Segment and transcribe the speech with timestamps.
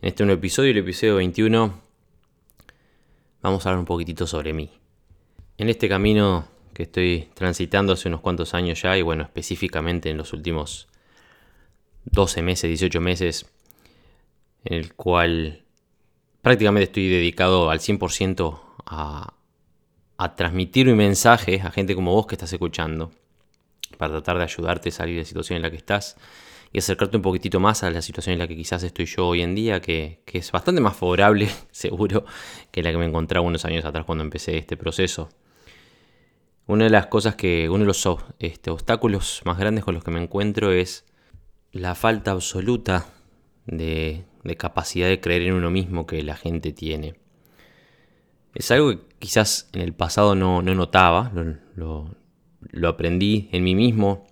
[0.00, 1.80] En este nuevo episodio, el episodio 21,
[3.40, 4.70] vamos a hablar un poquitito sobre mí.
[5.56, 10.18] En este camino que estoy transitando hace unos cuantos años ya, y bueno, específicamente en
[10.18, 10.88] los últimos
[12.04, 13.46] 12 meses, 18 meses,
[14.64, 15.62] en el cual
[16.42, 19.32] prácticamente estoy dedicado al 100% a,
[20.18, 23.10] a transmitir mi mensaje a gente como vos que estás escuchando,
[23.96, 26.18] para tratar de ayudarte a salir de la situación en la que estás
[26.74, 29.42] y acercarte un poquitito más a la situación en la que quizás estoy yo hoy
[29.42, 32.24] en día, que, es bastante más favorable, seguro,
[32.72, 35.28] que la que me encontraba unos años atrás cuando empecé este proceso.
[36.66, 38.08] Una de las cosas que, uno de los
[38.40, 41.04] este, obstáculos más grandes con los que me encuentro es
[41.70, 43.06] la falta absoluta
[43.66, 44.24] de,
[44.58, 47.14] capacidad de creer en uno mismo que la gente tiene.
[48.52, 51.30] Es algo que quizás en el pasado no, no notaba,
[51.76, 54.26] lo aprendí en mí mismo,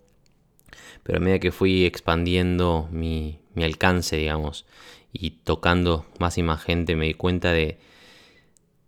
[1.03, 4.67] pero a medida que fui expandiendo mi, alcance, digamos,
[5.12, 7.78] y tocando más y más gente, me di cuenta de,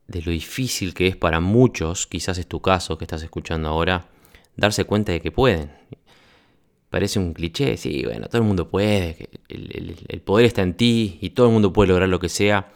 [0.07, 4.09] lo difícil que es para muchos, quizás es tu caso que estás escuchando ahora,
[4.57, 5.73] darse cuenta de que pueden.
[6.89, 11.31] Parece un cliché, sí, bueno, todo el mundo puede, el poder está en ti y
[11.31, 12.73] todo el mundo puede lograr lo que sea.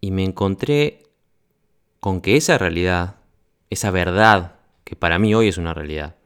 [0.00, 1.04] Y me encontré
[2.00, 3.16] con que esa realidad,
[3.70, 6.17] esa verdad, que para mí hoy es una realidad,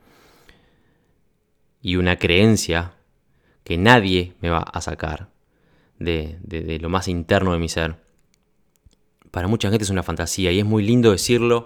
[1.82, 2.92] y una creencia
[3.64, 5.28] que nadie me va a sacar
[5.98, 7.96] de, de, lo más interno de mi ser.
[9.30, 11.64] Para mucha gente es una fantasía y es muy lindo decirlo.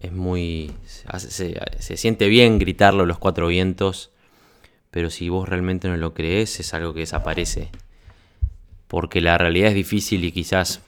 [0.00, 0.72] Es muy.
[0.94, 4.10] Se, se siente bien gritarlo los cuatro vientos.
[4.90, 7.70] Pero si vos realmente no lo crees, es algo que desaparece.
[8.86, 10.82] Porque la realidad es difícil y quizás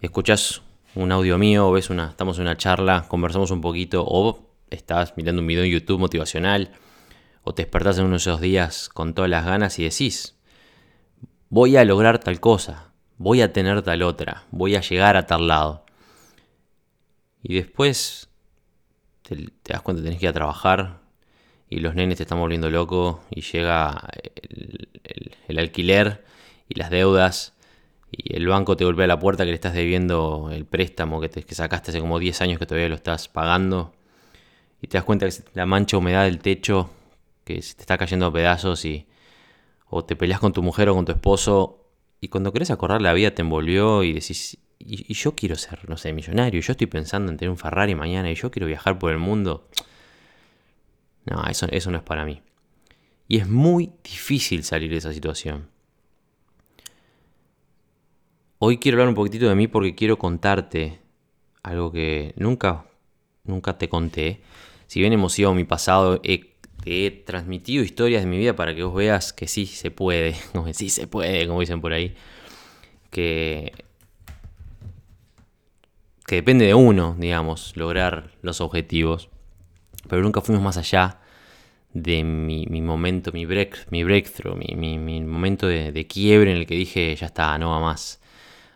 [0.00, 0.62] escuchás
[0.94, 4.40] un audio mío, ves una, estamos en una charla, conversamos un poquito, o
[4.70, 6.72] estás mirando un video en YouTube motivacional,
[7.44, 10.36] o te despertás en uno de esos días con todas las ganas y decís,
[11.48, 15.48] voy a lograr tal cosa, voy a tener tal otra, voy a llegar a tal
[15.48, 15.84] lado.
[17.42, 18.28] Y después
[19.22, 21.00] te, das cuenta que tenés que ir a trabajar
[21.68, 24.08] y los nenes te están volviendo loco y llega
[25.48, 26.24] el, alquiler
[26.68, 27.54] y las deudas
[28.10, 31.42] y el banco te golpea la puerta que le estás debiendo el préstamo que, te,
[31.42, 33.92] que sacaste hace como 10 años que todavía lo estás pagando
[34.80, 36.90] y te das cuenta que la mancha humedad del techo
[37.44, 39.06] que se te está cayendo a pedazos y
[39.88, 41.86] o te peleas con tu mujer o con tu esposo
[42.20, 45.96] y cuando querés acordar la vida te envolvió y decís y, yo quiero ser, no
[45.96, 49.12] sé, millonario, yo estoy pensando en tener un Ferrari mañana y yo quiero viajar por
[49.12, 49.68] el mundo.
[51.24, 52.42] No, eso, eso no es para mí.
[53.28, 55.68] Y es muy difícil salir de esa situación.
[58.58, 61.00] Hoy quiero hablar un poquitito de mí porque quiero contarte
[61.62, 62.86] algo que nunca,
[63.44, 64.42] nunca te conté.
[64.86, 66.51] Si bien hemos ido a mi pasado, he
[66.82, 70.34] te he transmitido historias de mi vida para que vos veas que sí se puede,
[70.52, 72.14] como sí se puede, como dicen por ahí,
[73.10, 73.72] que,
[76.26, 79.30] que depende de uno, digamos, lograr los objetivos,
[80.08, 81.20] pero nunca fuimos más allá
[81.92, 86.74] de mi, momento, mi, break, mi breakthrough, mi momento de, de, quiebre en el que
[86.74, 88.20] dije, ya está, no va más,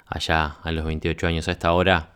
[0.07, 2.16] allá a los 28 años, a esta hora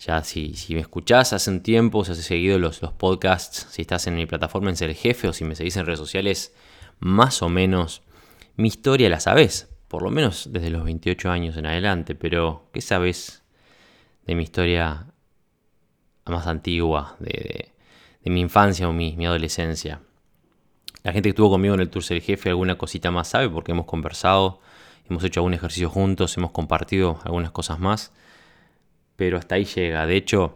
[0.00, 3.82] ya si, si me escuchás hace un tiempo, si has seguido los, los podcasts, si
[3.82, 6.54] estás en mi plataforma en Ser Jefe o si me seguís en redes sociales,
[7.00, 8.02] más o menos
[8.56, 12.80] mi historia la sabes, por lo menos desde los 28 años en adelante, pero ¿qué
[12.80, 13.42] sabes
[14.26, 15.06] de mi historia
[16.24, 17.72] más antigua, de,
[18.24, 20.00] mi infancia o mi, mi, adolescencia?
[21.02, 23.72] La gente que estuvo conmigo en el Tour Ser Jefe alguna cosita más sabe porque
[23.72, 24.60] hemos conversado,
[25.08, 28.12] hemos hecho algún ejercicio juntos, hemos compartido algunas cosas más
[29.20, 30.06] pero hasta ahí llega.
[30.06, 30.54] De hecho,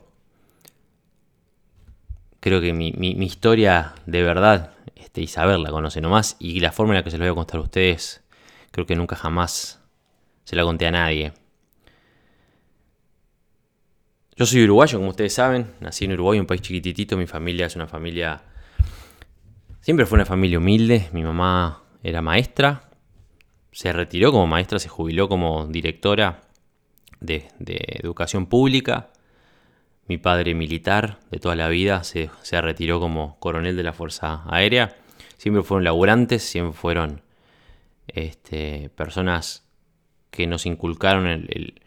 [2.40, 2.88] creo que mi,
[3.22, 7.18] historia de verdad, este, Isabel la conoce nomás, y la forma en la que se
[7.18, 8.24] lo voy a contar a ustedes,
[8.70, 9.82] creo que nunca jamás
[10.44, 11.34] se la conté a nadie.
[14.34, 17.76] Yo soy uruguayo, como ustedes saben, nací en Uruguay, un país chiquititito, mi familia es
[17.76, 18.44] una familia...
[19.82, 22.88] Siempre fue una familia humilde, mi mamá era maestra,
[23.72, 26.43] se retiró como maestra, se jubiló como directora
[27.26, 27.48] de,
[28.02, 29.10] educación pública.
[30.06, 34.42] Mi padre militar de toda la vida se, se, retiró como coronel de la Fuerza
[34.48, 34.96] Aérea.
[35.38, 37.22] Siempre fueron laburantes, siempre fueron
[38.08, 39.64] este, personas
[40.30, 41.80] que nos inculcaron el,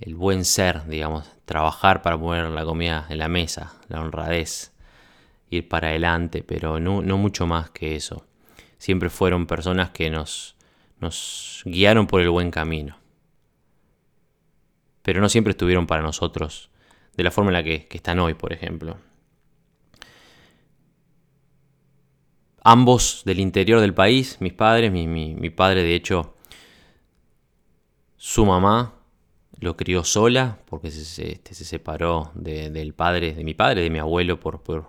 [0.00, 4.72] el, buen ser, digamos, trabajar para poner la comida en la mesa, la honradez,
[5.50, 8.26] ir para adelante, pero no, no mucho más que eso.
[8.78, 10.56] Siempre fueron personas que nos,
[10.98, 12.96] nos guiaron por el buen camino.
[15.02, 16.70] Pero no siempre estuvieron para nosotros
[17.16, 18.96] de la forma en la que, están hoy, por ejemplo.
[22.64, 26.36] Ambos del interior del país, mis padres, mi, padre de hecho,
[28.16, 28.94] su mamá
[29.58, 34.38] lo crió sola porque se, este, separó del padre, de mi padre, de mi abuelo
[34.38, 34.88] por, por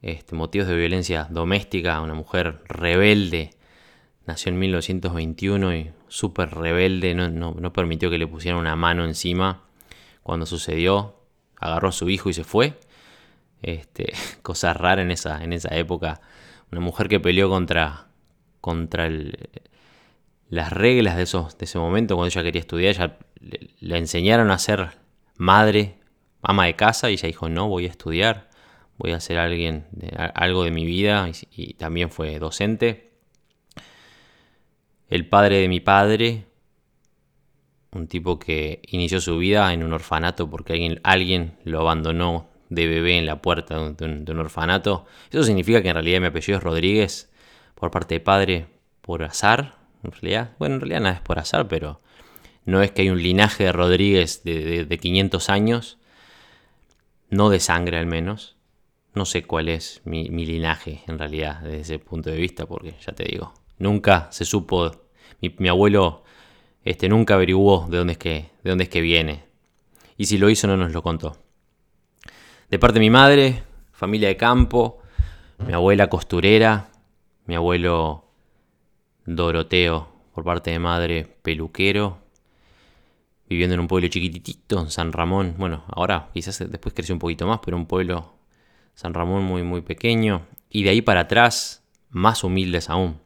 [0.00, 3.50] este, motivos de violencia doméstica, una mujer rebelde,
[4.24, 9.62] nació en 1921 y súper rebelde, no, no, permitió que le pusieran una mano encima
[10.22, 11.16] cuando sucedió,
[11.56, 12.78] agarró a su hijo y se fue.
[13.62, 14.12] Este,
[14.42, 16.20] cosa rara en esa, en esa época.
[16.72, 18.08] Una mujer que peleó contra,
[18.60, 19.08] contra
[20.48, 23.18] las reglas de, esos, de ese momento, cuando ella quería estudiar, ella
[23.80, 24.98] le, enseñaron a ser
[25.36, 25.98] madre,
[26.42, 28.50] ama de casa, y ella dijo, no, voy a estudiar,
[28.98, 29.86] voy a hacer alguien,
[30.34, 33.05] algo de mi vida, y también fue docente.
[35.08, 36.46] El padre de mi padre
[37.96, 42.86] un tipo que inició su vida en un orfanato porque alguien, alguien lo abandonó de
[42.86, 45.06] bebé en la puerta de un, orfanato.
[45.30, 47.30] Eso significa que en realidad mi apellido es Rodríguez
[47.74, 48.66] por parte de padre
[49.00, 49.76] por azar.
[50.02, 52.00] En realidad, bueno, en realidad nada es por azar, pero
[52.64, 55.98] no es que hay un linaje de Rodríguez de, 500 años,
[57.30, 58.56] no de sangre al menos.
[59.14, 63.12] No sé cuál es mi, linaje en realidad desde ese punto de vista, porque ya
[63.12, 64.90] te digo, nunca se supo.
[65.40, 66.24] mi abuelo
[66.86, 69.44] este, nunca averiguó de dónde, es que, de dónde es que viene.
[70.16, 71.36] Y si lo hizo no nos lo contó.
[72.70, 75.02] De parte de mi madre, familia de campo,
[75.66, 76.88] mi abuela costurera,
[77.46, 78.24] mi abuelo
[79.24, 82.18] Doroteo, por parte de madre peluquero,
[83.48, 85.56] viviendo en un pueblo chiquitito, en San Ramón.
[85.58, 88.34] Bueno, ahora quizás después creció un poquito más, pero un pueblo
[88.94, 90.42] San Ramón muy muy pequeño.
[90.70, 93.25] Y de ahí para atrás, más humildes aún.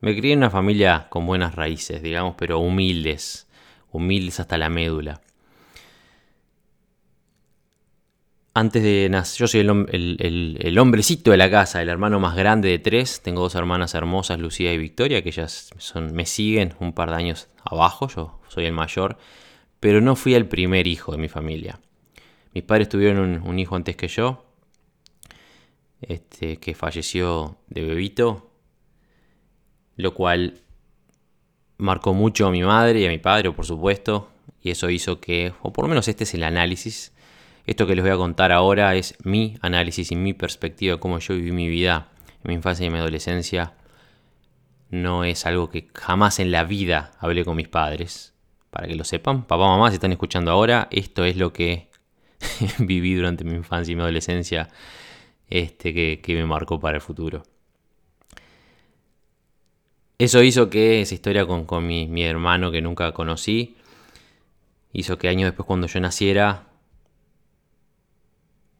[0.00, 3.48] Me crié en una familia con buenas raíces, digamos, pero humildes,
[3.90, 5.20] humildes hasta la médula.
[8.52, 12.78] Antes de nacer, yo soy el, hombrecito de la casa, el hermano más grande de
[12.78, 13.20] tres.
[13.22, 17.16] Tengo dos hermanas hermosas, Lucía y Victoria, que ellas son, me siguen un par de
[17.16, 18.08] años abajo.
[18.08, 19.18] Yo soy el mayor,
[19.78, 21.80] pero no fui el primer hijo de mi familia.
[22.54, 24.46] Mis padres tuvieron un, hijo antes que yo,
[26.00, 28.55] este, que falleció de bebito
[29.96, 30.60] lo cual
[31.78, 34.28] marcó mucho a mi madre y a mi padre, por supuesto,
[34.62, 37.12] y eso hizo que, o por lo menos este es el análisis,
[37.66, 41.18] esto que les voy a contar ahora es mi análisis y mi perspectiva de cómo
[41.18, 42.08] yo viví mi vida
[42.44, 43.74] en mi infancia y mi adolescencia.
[44.88, 48.34] No es algo que jamás en la vida hablé con mis padres.
[48.70, 51.88] Para que lo sepan, papá, mamá, si están escuchando ahora, esto es lo que
[52.78, 54.68] viví durante mi infancia y mi adolescencia,
[55.48, 57.42] este que, que me marcó para el futuro.
[60.18, 63.76] Eso hizo que esa historia con, mi, hermano que nunca conocí,
[64.92, 66.68] hizo que años después cuando yo naciera,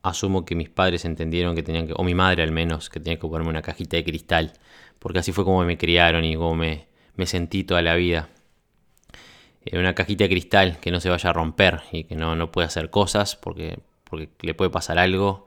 [0.02, 3.18] asumo que mis padres entendieron que tenían que, o mi madre al menos, que tenía
[3.18, 4.54] que ponerme una cajita de cristal,
[4.98, 6.86] porque así fue como me criaron y como me,
[7.26, 8.31] sentí toda la vida.
[9.72, 12.66] una cajita de cristal que no se vaya a romper y que no, no puede
[12.66, 15.44] hacer cosas porque, porque le puede pasar algo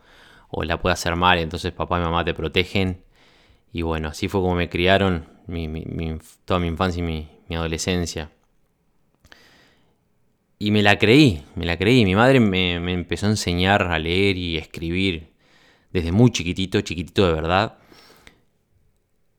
[0.49, 3.03] o la puede hacer mal, entonces papá y mamá te protegen.
[3.73, 5.38] Y bueno, así fue como me criaron
[6.45, 8.31] toda mi infancia y mi, adolescencia.
[10.57, 12.03] Y me la creí, me la creí.
[12.05, 15.33] Mi madre me, empezó a enseñar a leer y escribir
[15.91, 17.77] desde muy chiquitito, chiquitito de verdad.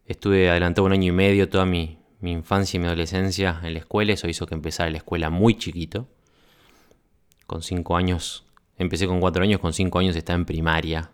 [0.06, 3.80] Estuve adelantado un año y medio toda mi, mi infancia y mi adolescencia en la
[3.80, 4.12] escuela.
[4.12, 6.08] Eso hizo que empezara la escuela muy chiquito.
[7.46, 8.44] Con cinco años,
[8.78, 11.10] empecé con cuatro años, con cinco años estaba en primaria.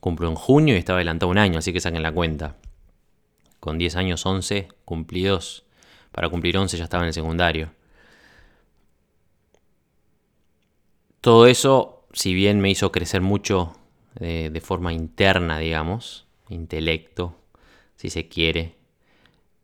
[0.00, 2.56] Cumplo en junio y estaba adelantado un año, así que saquen la cuenta
[3.60, 5.64] con 10 años 11 cumplidos,
[6.12, 7.72] para cumplir 11 ya estaba en el secundario.
[11.20, 13.76] Todo eso, si bien me hizo crecer mucho
[14.20, 17.36] eh, de forma interna, digamos, intelecto,
[17.96, 18.76] si se quiere,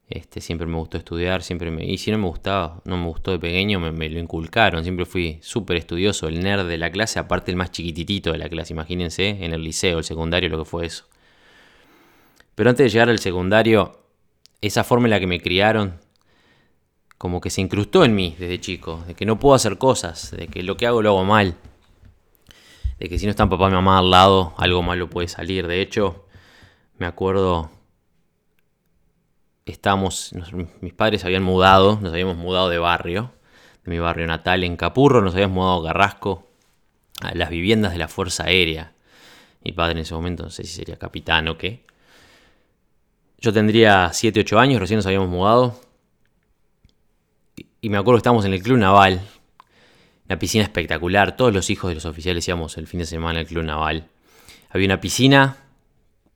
[0.08, 3.30] este, siempre me gustó estudiar, siempre me, y si no me gustaba, no me gustó
[3.30, 7.18] de pequeño, me, me lo inculcaron, siempre fui súper estudioso, el nerd de la clase,
[7.18, 10.64] aparte el más chiquititito de la clase, imagínense, en el liceo, el secundario, lo que
[10.64, 11.06] fue eso.
[12.54, 14.00] Pero antes de llegar al secundario,
[14.60, 16.00] esa forma en la que me criaron,
[17.18, 20.48] como que se incrustó en mí desde chico, de que no puedo hacer cosas, de
[20.48, 21.56] que lo que hago lo hago mal,
[22.98, 25.66] de que si no están papá y mamá al lado, algo malo puede salir.
[25.66, 26.26] De hecho,
[26.98, 27.70] me acuerdo
[29.66, 30.34] estábamos,
[30.80, 33.32] mis padres habían mudado, nos habíamos mudado de barrio,
[33.84, 36.48] de mi barrio natal en Capurro, nos habíamos mudado a Carrasco,
[37.20, 38.92] a las viviendas de la Fuerza Aérea.
[39.64, 41.86] Mi padre en ese momento, no sé si sería capitán o qué.
[43.44, 45.78] Yo tendría 7, 8 años, recién nos habíamos mudado.
[47.82, 49.20] Y me acuerdo que estábamos en el Club Naval,
[50.24, 51.36] una piscina espectacular.
[51.36, 54.08] Todos los hijos de los oficiales íbamos el fin de semana al Club Naval.
[54.70, 55.58] Había una piscina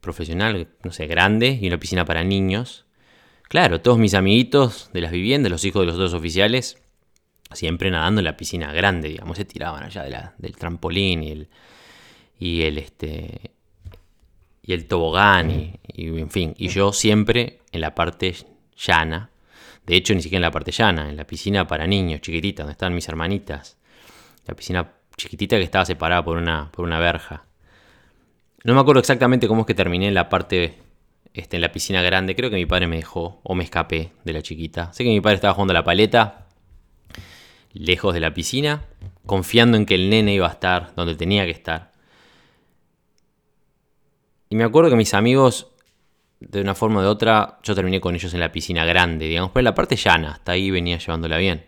[0.03, 2.85] profesional, no sé, grande, y una piscina para niños.
[3.45, 6.77] Claro, todos mis amiguitos de las viviendas, los hijos de los dos oficiales,
[7.53, 11.49] siempre nadando en la piscina grande, digamos, se tiraban allá del trampolín y el,
[12.39, 13.53] y el, este,
[14.69, 18.35] y el tobogán, y, y, en fin, y yo siempre en la parte
[18.77, 19.31] llana,
[19.87, 22.73] de hecho ni siquiera en la parte llana, en la piscina para niños, chiquitita, donde
[22.73, 23.79] estaban mis hermanitas,
[24.47, 27.47] la piscina chiquitita que estaba separada por una, por una verja.
[28.63, 30.77] No me acuerdo exactamente cómo es que terminé en la parte,
[31.33, 34.35] este, en la piscina grande, creo que mi padre me dejó, o me escapé de
[34.35, 34.93] la chiquita.
[34.93, 36.47] Sé que mi padre estaba jugando a la paleta,
[37.73, 38.85] lejos de la piscina,
[39.25, 41.88] confiando en que el nene iba a estar donde tenía que estar.
[44.49, 45.69] Y me acuerdo que mis amigos,
[46.41, 49.51] de una forma o de otra, yo terminé con ellos en la piscina grande, digamos,
[49.51, 51.67] pero en la parte llana, hasta ahí venía llevándola bien.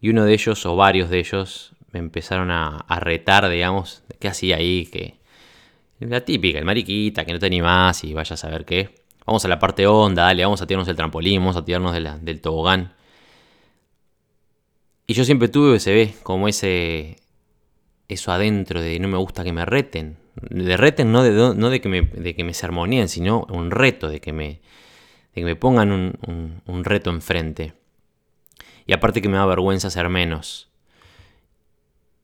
[0.00, 4.56] Y uno de ellos, o varios de ellos, me empezaron a, retar, digamos, qué hacía
[4.56, 5.16] ahí, que...
[5.98, 9.06] La típica, el mariquita, que no te animás y vaya a saber qué.
[9.24, 12.40] Vamos a la parte honda, dale, vamos a tirarnos el trampolín, vamos a tirarnos del
[12.42, 12.92] tobogán.
[15.06, 17.16] Y yo siempre tuve, se ve, como ese.
[18.08, 20.18] Eso adentro de no me gusta que me reten.
[20.36, 24.08] De reten no de, no de, que, me, de que me sermoneen, sino un reto,
[24.08, 24.60] de que me,
[25.34, 27.74] de que me pongan un, un, reto enfrente.
[28.86, 30.68] Y aparte que me da vergüenza ser menos.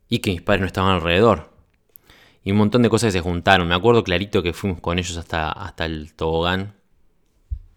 [0.09, 1.53] Y que mis padres no estaban alrededor.
[2.45, 3.67] Y un montón de cosas que se juntaron.
[3.67, 6.75] Me acuerdo clarito que fuimos con ellos hasta, hasta el tobogán.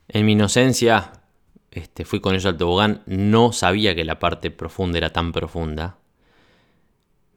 [0.07, 1.13] En mi inocencia,
[1.71, 5.97] este, fui con ellos al tobogán, no sabía que la parte profunda era tan profunda.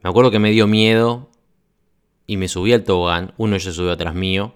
[0.01, 1.28] Me acuerdo que me dio miedo
[2.29, 4.53] y me subí al tobogán, uno de ellos subió atrás mío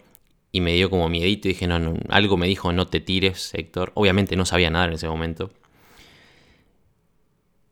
[0.52, 3.52] y me dio como miedito y dije, no, no, algo me dijo, no te tires,
[3.56, 3.92] Héctor.
[3.96, 5.50] Obviamente no sabía nada en ese momento.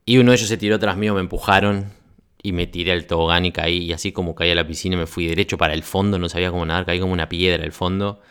[0.03, 1.93] Y uno de ellos se tiró atrás mío, me empujaron
[2.41, 3.77] y me tiré al tobogán y caí.
[3.77, 6.49] Y así como caí a la piscina me fui derecho para el fondo, no sabía
[6.49, 8.21] cómo nadar, caí como una piedra al fondo.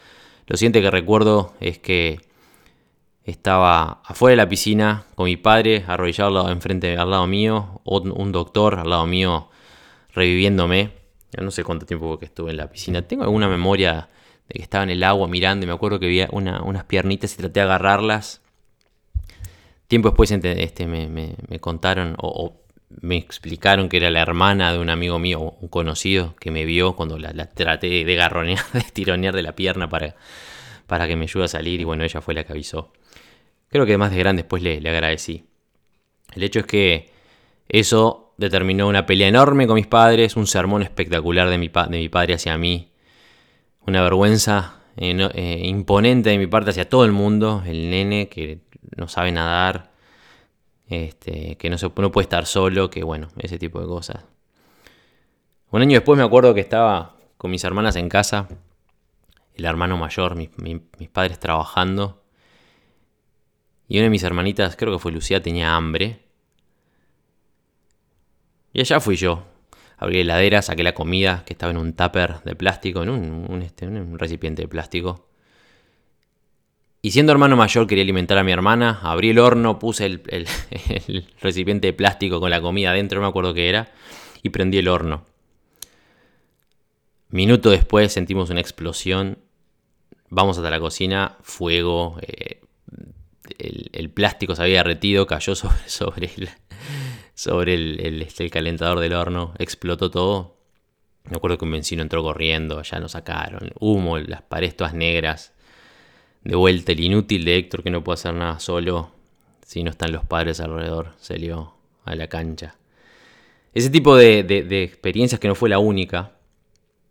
[0.49, 2.19] Lo siguiente que recuerdo es que
[3.23, 8.81] estaba afuera de la piscina con mi padre arrodillado enfrente al lado mío, un doctor
[8.81, 9.51] al lado mío
[10.13, 10.99] reviviéndome.
[11.39, 13.03] No sé cuánto tiempo que estuve en la piscina.
[13.03, 14.09] Tengo alguna memoria
[14.49, 17.37] de que estaba en el agua mirando y me acuerdo que vi unas piernitas y
[17.37, 18.43] traté de agarrarlas.
[19.87, 25.19] Tiempo después este, me, contaron o, me explicaron que era la hermana de un amigo
[25.19, 29.55] mío, un conocido, que me vio cuando la, traté de garronear, de tironear de la
[29.55, 30.17] pierna para,
[30.87, 32.93] para que me ayude a salir y bueno, ella fue la que avisó.
[33.69, 35.45] Creo que más de grande después le, le agradecí.
[36.35, 37.11] El hecho es que
[37.69, 42.57] eso determinó una pelea enorme con mis padres, un sermón espectacular de mi, padre hacia
[42.57, 42.91] mí,
[43.87, 48.61] una vergüenza eh, eh, imponente de mi parte hacia todo el mundo, el nene que
[48.97, 49.91] no sabe nadar,
[50.89, 54.25] este, que no, se, no puede estar solo, que bueno, ese tipo de cosas.
[55.71, 58.49] Un año después me acuerdo que estaba con mis hermanas en casa,
[59.55, 62.21] el hermano mayor, mis padres trabajando,
[63.87, 66.30] y una de mis hermanitas, creo que fue Lucía, tenía hambre.
[68.73, 69.45] Y allá fui yo.
[69.99, 73.63] Abrí la heladera, saqué la comida que estaba en un tupper de plástico, en un,
[73.63, 75.27] este, recipiente de plástico.
[77.03, 80.23] Y siendo hermano mayor quería alimentar a mi hermana, abrí el horno, puse el,
[81.07, 83.93] el, recipiente de plástico con la comida adentro, no me acuerdo qué era,
[84.43, 85.25] y prendí el horno.
[87.29, 89.39] Minuto después sentimos una explosión,
[90.31, 92.61] vamos hasta la cocina, fuego, eh,
[93.59, 96.49] el, plástico se había derretido, cayó sobre, sobre, el,
[97.41, 97.75] sobre
[98.27, 100.59] este, el, calentador del horno, explotó todo.
[101.25, 105.55] Me acuerdo que un vecino entró corriendo, ya nos sacaron, humo, las paredes todas negras.
[106.45, 109.13] De vuelta, el inútil de Héctor que no puede hacer nada solo
[109.65, 111.73] si no están los padres alrededor, salió
[112.05, 112.77] a la cancha.
[113.73, 114.41] Ese tipo de,
[114.85, 116.37] experiencias que no fue la única,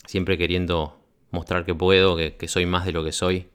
[0.06, 1.00] siempre queriendo
[1.32, 3.48] mostrar que puedo, que soy más de lo que soy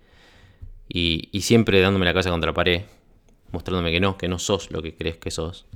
[0.89, 2.83] y, siempre dándome la casa contra la pared,
[3.53, 5.67] mostrándome que no, que no sos lo que crees que sos.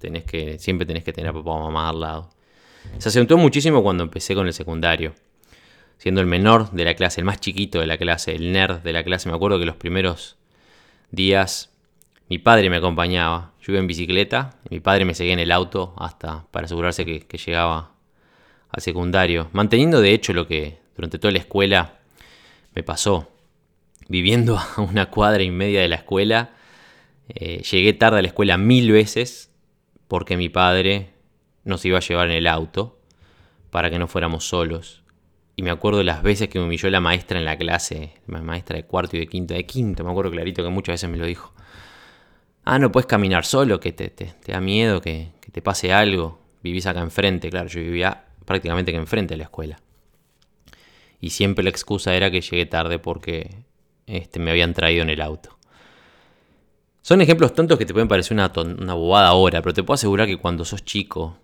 [0.00, 2.30] Tenés que, siempre tenés que tener a papá o mamá al lado.
[2.98, 5.14] Se acentuó muchísimo cuando empecé con el secundario.
[5.98, 8.92] Siendo el menor de la clase, el más chiquito de la clase, el nerd de
[8.92, 10.38] la clase, me acuerdo que los primeros
[11.10, 11.70] días
[12.30, 13.52] mi padre me acompañaba.
[13.60, 17.20] Yo iba en bicicleta mi padre me seguía en el auto hasta para asegurarse que,
[17.20, 17.92] que llegaba
[18.70, 19.50] al secundario.
[19.52, 21.98] Manteniendo de hecho lo que durante toda la escuela
[22.74, 23.30] me pasó
[24.08, 26.50] viviendo a una cuadra y media de la escuela.
[27.28, 29.49] Eh, llegué tarde a la escuela mil veces
[30.10, 31.10] porque mi padre
[31.62, 32.98] nos iba a llevar en el auto
[33.70, 35.04] para que no fuéramos solos.
[35.54, 38.74] Y me acuerdo las veces que me humilló la maestra en la clase, la maestra
[38.74, 41.26] de cuarto y de quinto, de quinto, me acuerdo clarito que muchas veces me lo
[41.26, 41.54] dijo.
[42.64, 46.40] Ah, no puedes caminar solo, que te, te, da miedo, que, que, te pase algo.
[46.60, 49.78] Vivís acá enfrente, claro, yo vivía prácticamente que enfrente de la escuela.
[51.20, 53.62] Y siempre la excusa era que llegué tarde porque
[54.06, 55.56] este, me habían traído en el auto.
[57.02, 60.26] Son ejemplos tontos que te pueden parecer una, una bobada ahora, pero te puedo asegurar
[60.26, 61.38] que cuando sos chico,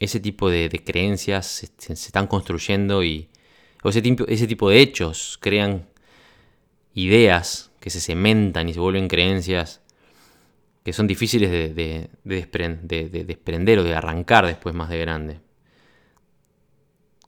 [0.00, 3.28] ese tipo de, creencias se, están construyendo y
[3.82, 5.86] o ese, ese tipo de hechos crean
[6.94, 9.80] ideas que se cementan y se vuelven creencias
[10.82, 15.40] que son difíciles de, desprender o de arrancar después más de grande.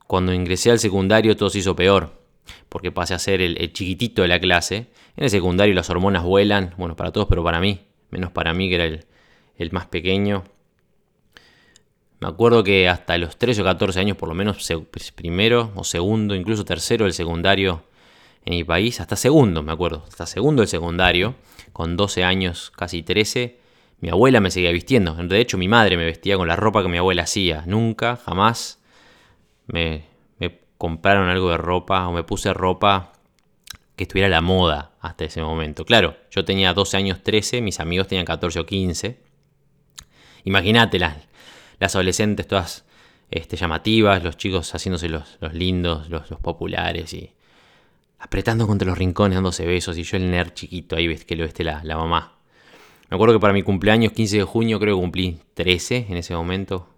[0.07, 2.22] Cuando ingresé al secundario todo se hizo peor
[2.69, 4.87] porque pasé a ser el, chiquitito de la clase.
[5.15, 8.69] En el secundario las hormonas vuelan, bueno, para todos, pero para mí, menos para mí
[8.69, 10.43] que era el, más pequeño.
[12.19, 14.67] Me acuerdo que hasta los 13 o 14 años, por lo menos
[15.15, 17.83] primero o segundo, incluso tercero del secundario
[18.45, 21.35] en mi país, hasta segundo, me acuerdo, hasta segundo del secundario,
[21.73, 23.59] con 12 años, casi 13,
[23.99, 25.15] mi abuela me seguía vistiendo.
[25.15, 27.63] De hecho, mi madre me vestía con la ropa que mi abuela hacía.
[27.65, 28.81] Nunca, jamás
[29.67, 30.03] me,
[30.83, 33.13] compraron algo de ropa o me puse ropa
[33.95, 35.85] que estuviera a la moda hasta ese momento.
[35.85, 39.17] Claro, yo tenía 12 años, 13, mis amigos tenían 14 o 15.
[40.43, 41.15] Imagínate las,
[41.79, 42.83] las adolescentes todas
[43.31, 47.31] este, llamativas, los chicos haciéndose los, lindos, los, populares y
[48.19, 51.45] apretando contra los rincones, dándose besos y yo el nerd chiquito ahí ves que lo
[51.45, 52.39] veste la, la mamá.
[53.09, 56.35] Me acuerdo que para mi cumpleaños 15 de junio creo que cumplí 13 en ese
[56.35, 56.89] momento.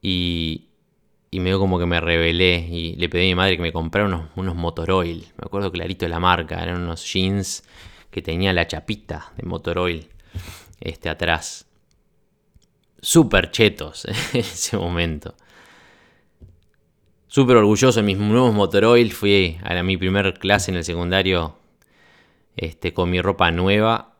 [0.00, 0.65] Y,
[1.30, 4.06] y medio como que me rebelé y le pedí a mi madre que me comprara
[4.06, 5.26] unos, unos Motoroil.
[5.36, 7.64] Me acuerdo clarito de la marca, eran unos jeans
[8.10, 10.08] que tenía la chapita de Motoroil
[10.80, 11.66] este, atrás.
[13.00, 15.34] Súper chetos en ese momento.
[17.26, 19.12] Súper orgulloso de mis nuevos Motoroil.
[19.12, 21.58] Fui a mi primer clase en el secundario
[22.56, 24.14] este, con mi ropa nueva.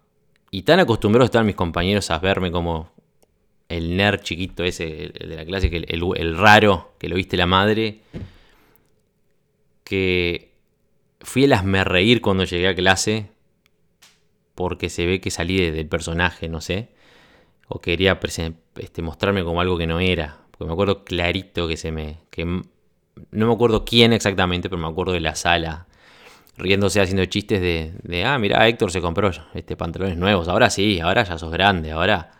[0.50, 2.90] Y tan acostumbrados estaban mis compañeros a verme como
[3.68, 8.00] el nerd chiquito ese de la clase, que el, raro que lo viste la madre,
[9.84, 10.52] que
[11.20, 13.30] fui a me reír cuando llegué a clase,
[14.54, 16.88] porque se ve que salí del personaje, no sé,
[17.68, 18.18] o quería
[18.76, 22.18] este, mostrarme como algo que no era, porque me acuerdo clarito que se me...
[22.30, 25.86] Que, no me acuerdo quién exactamente, pero me acuerdo de la sala
[26.58, 31.00] riéndose haciendo chistes de, de ah, mira, Héctor se compró este pantalones nuevos, ahora sí,
[31.00, 32.35] ahora ya sos grande, ahora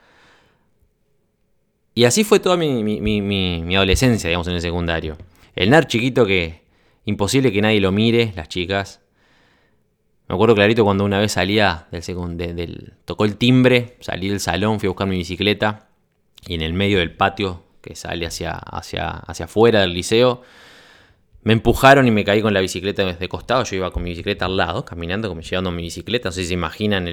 [1.97, 5.17] y así fue toda mi, adolescencia, digamos, en el secundario.
[5.55, 6.61] El nerd chiquito que
[7.07, 9.01] imposible que nadie lo mire, las chicas.
[10.29, 14.79] Me acuerdo clarito cuando una vez salía del, del tocó el timbre, salí del salón,
[14.79, 15.89] fui a buscar mi bicicleta
[16.47, 20.43] y en el medio del patio que sale hacia, hacia, hacia afuera del liceo,
[21.45, 23.65] me empujaron y me caí con la bicicleta de costado.
[23.65, 26.29] Yo iba con mi bicicleta al lado, caminando, como llevando mi bicicleta.
[26.29, 27.09] No sé si se imaginan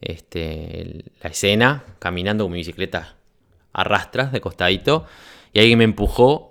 [0.00, 3.15] este, la escena, caminando con mi bicicleta
[3.76, 5.04] arrastras de costadito
[5.52, 6.50] y alguien me empujó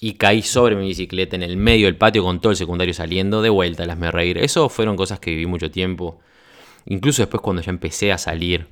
[0.00, 3.40] y caí sobre mi bicicleta en el medio del patio con todo el secundario saliendo
[3.40, 4.38] de vuelta, las me reír.
[4.38, 6.20] Eso fueron cosas que viví mucho tiempo.
[6.86, 8.68] Incluso después cuando ya empecé a salir.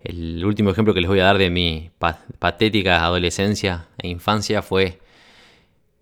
[0.00, 1.90] El último ejemplo que les voy a dar de mi
[2.38, 5.00] patética adolescencia e infancia fue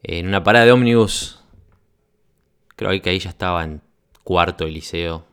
[0.02, 1.40] en una parada de ómnibus.
[2.76, 3.80] Creo que ahí ya estaba en
[4.24, 5.24] cuarto de liceo.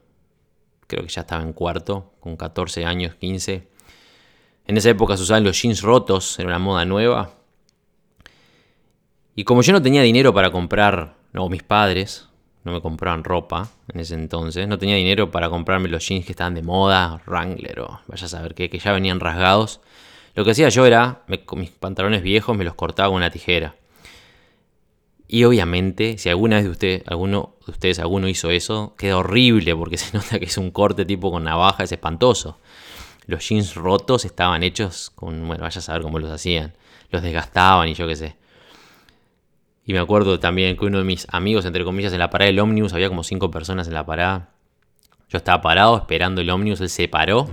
[0.88, 3.73] Creo que ya estaba en cuarto, con 14 años, 15.
[4.66, 7.32] En esa época se usaban los jeans rotos, era una moda nueva.
[9.36, 12.30] Y como yo no tenía dinero para comprar, no, mis padres
[12.64, 16.32] no me compraban ropa en ese entonces, no tenía dinero para comprarme los jeans que
[16.32, 19.82] estaban de moda, Wrangler o vaya a saber qué, que ya venían rasgados.
[20.34, 23.76] Lo que hacía yo era, con mis pantalones viejos me los cortaba con una tijera.
[25.28, 29.76] Y obviamente, si alguna vez de usted, alguno de ustedes alguno hizo eso, queda horrible
[29.76, 32.60] porque se nota que es un corte tipo con navaja, es espantoso
[33.26, 36.74] los jeans rotos estaban hechos con, bueno, vaya a saber cómo los hacían,
[37.10, 38.36] los desgastaban y yo qué sé.
[39.86, 42.60] Y me acuerdo también que uno de mis amigos, entre comillas, en la parada del
[42.60, 44.50] ómnibus, había como cinco personas en la parada.
[45.30, 47.50] Yo estaba parado esperando el ómnibus, él se paró,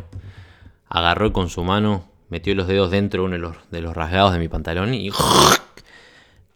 [0.88, 4.32] agarró con su mano, metió los dedos dentro de uno de los, de los rasgados
[4.32, 5.10] de mi pantalón y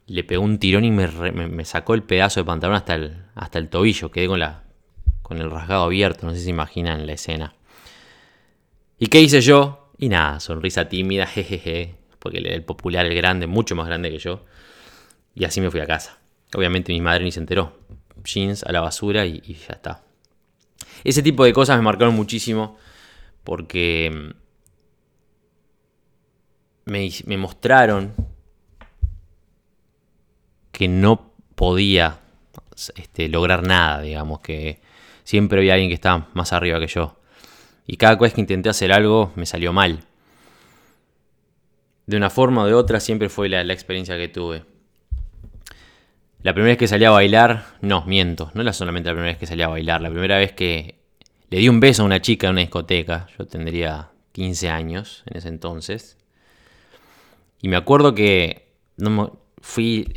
[0.06, 3.68] le pegó un tirón y me, sacó el pedazo de pantalón hasta el, hasta el
[3.68, 4.10] tobillo.
[4.10, 4.62] Quedé con, la,
[5.22, 7.54] con el rasgado abierto, no sé si imaginan la escena.
[8.98, 9.90] ¿Y qué hice yo?
[9.98, 14.44] Y nada, sonrisa tímida, jejeje, porque el popular, el grande, mucho más grande que yo.
[15.34, 16.18] Y así me fui a casa.
[16.54, 17.78] Obviamente mi madre ni se enteró.
[18.22, 20.02] jeans a la basura y, ya está.
[21.02, 22.78] Ese tipo de cosas me marcaron muchísimo
[23.42, 24.32] porque
[26.86, 28.14] me, me mostraron
[30.72, 32.20] que no podía
[32.96, 34.80] este, lograr nada, digamos, que
[35.22, 37.16] siempre había alguien que estaba más arriba que yo.
[37.86, 40.00] Y cada vez que intenté hacer algo me salió mal.
[42.06, 44.64] De una forma o de otra siempre fue la, la experiencia que tuve.
[46.42, 49.38] La primera vez que salí a bailar, no, miento, no era solamente la primera vez
[49.38, 50.96] que salí a bailar, la primera vez que
[51.48, 55.38] le di un beso a una chica en una discoteca, yo tendría 15 años en
[55.38, 56.18] ese entonces.
[57.62, 58.68] Y me acuerdo que
[58.98, 60.12] no, fui,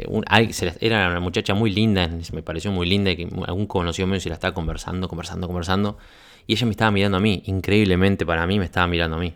[0.82, 4.36] era una muchacha muy linda, me pareció muy linda, que algún conocido mío se la
[4.36, 5.98] estaba conversando, conversando, conversando,
[6.48, 9.36] y ella me estaba mirando a mí, increíblemente para mí me estaba mirando a mí.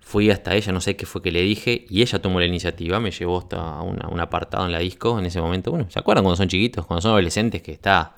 [0.00, 2.98] Fui hasta ella, no sé qué fue que le dije, y ella tomó la iniciativa,
[2.98, 5.70] me llevó hasta un apartado en la disco en ese momento.
[5.70, 8.14] Bueno, ¿se acuerdan cuando son chiquitos, cuando son adolescentes, que está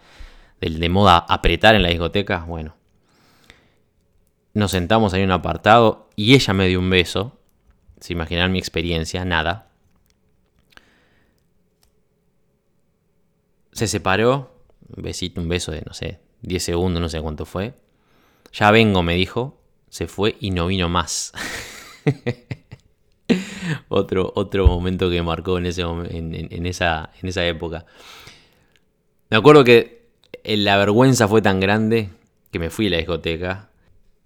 [0.60, 2.44] de, moda apretar en la discoteca?
[2.46, 2.74] Bueno,
[4.54, 7.38] nos sentamos ahí en un apartado y ella me dio un beso.
[8.00, 9.68] Se imaginan mi experiencia, nada.
[13.72, 14.54] Se separó,
[14.94, 17.74] un besito, un beso de, no sé, 10 segundos, no sé cuánto fue.
[18.52, 21.32] Ya vengo, me dijo, se fue y no vino más.
[23.88, 27.86] otro, otro momento que marcó en, ese, en, esa, en esa época.
[29.30, 30.08] Me acuerdo que
[30.44, 32.10] la vergüenza fue tan grande
[32.50, 33.70] que me fui a la discoteca.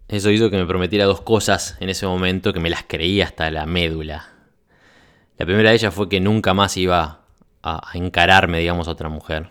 [0.08, 3.50] Eso hizo que me prometiera dos cosas en ese momento que me las creí hasta
[3.50, 4.28] la médula.
[5.38, 7.24] La primera de ellas fue que nunca más iba
[7.62, 9.50] a, encararme, digamos, a otra mujer.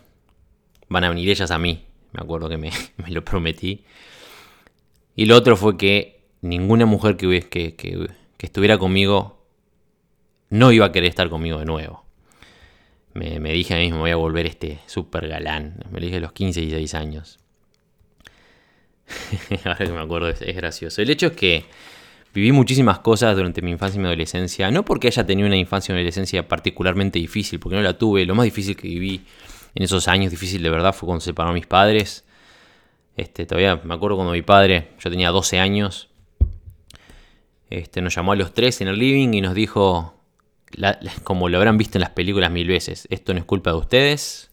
[0.88, 2.70] Van a venir ellas a mí, me acuerdo que me,
[3.08, 3.84] lo prometí.
[5.14, 9.44] Y lo otro fue que ninguna mujer que, que, que, que, estuviera conmigo
[10.50, 12.04] no iba a querer estar conmigo de nuevo.
[13.14, 15.84] Me, me dije a mí mismo, voy a volver este super galán.
[15.90, 17.38] Me lo dije a los 15 y 16 años.
[19.64, 21.02] Ahora que me acuerdo es, es gracioso.
[21.02, 21.64] El hecho es que
[22.34, 25.92] Viví muchísimas cosas durante mi infancia y mi adolescencia, no porque haya tenido una infancia
[25.92, 29.20] y una adolescencia particularmente difícil, porque no la tuve, lo más difícil que viví
[29.74, 32.24] en esos años, difícil de verdad, fue cuando se separaron mis padres.
[33.16, 36.08] Este, todavía me acuerdo cuando mi padre, yo tenía 12 años,
[37.68, 40.14] este, nos llamó a los tres en el living y nos dijo,
[41.24, 44.50] como lo habrán visto en las películas mil veces, esto no es culpa de ustedes,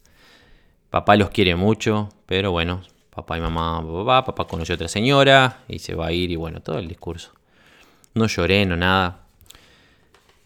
[0.90, 5.64] papá los quiere mucho, pero bueno, papá y mamá, papá, papá conoció a otra señora
[5.68, 7.32] y se va a ir y bueno, todo el discurso.
[8.14, 9.26] No lloré, no nada.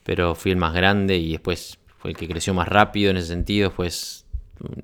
[0.03, 3.29] Pero fui el más grande y después fue el que creció más rápido en ese
[3.29, 3.73] sentido.
[3.73, 4.24] Pues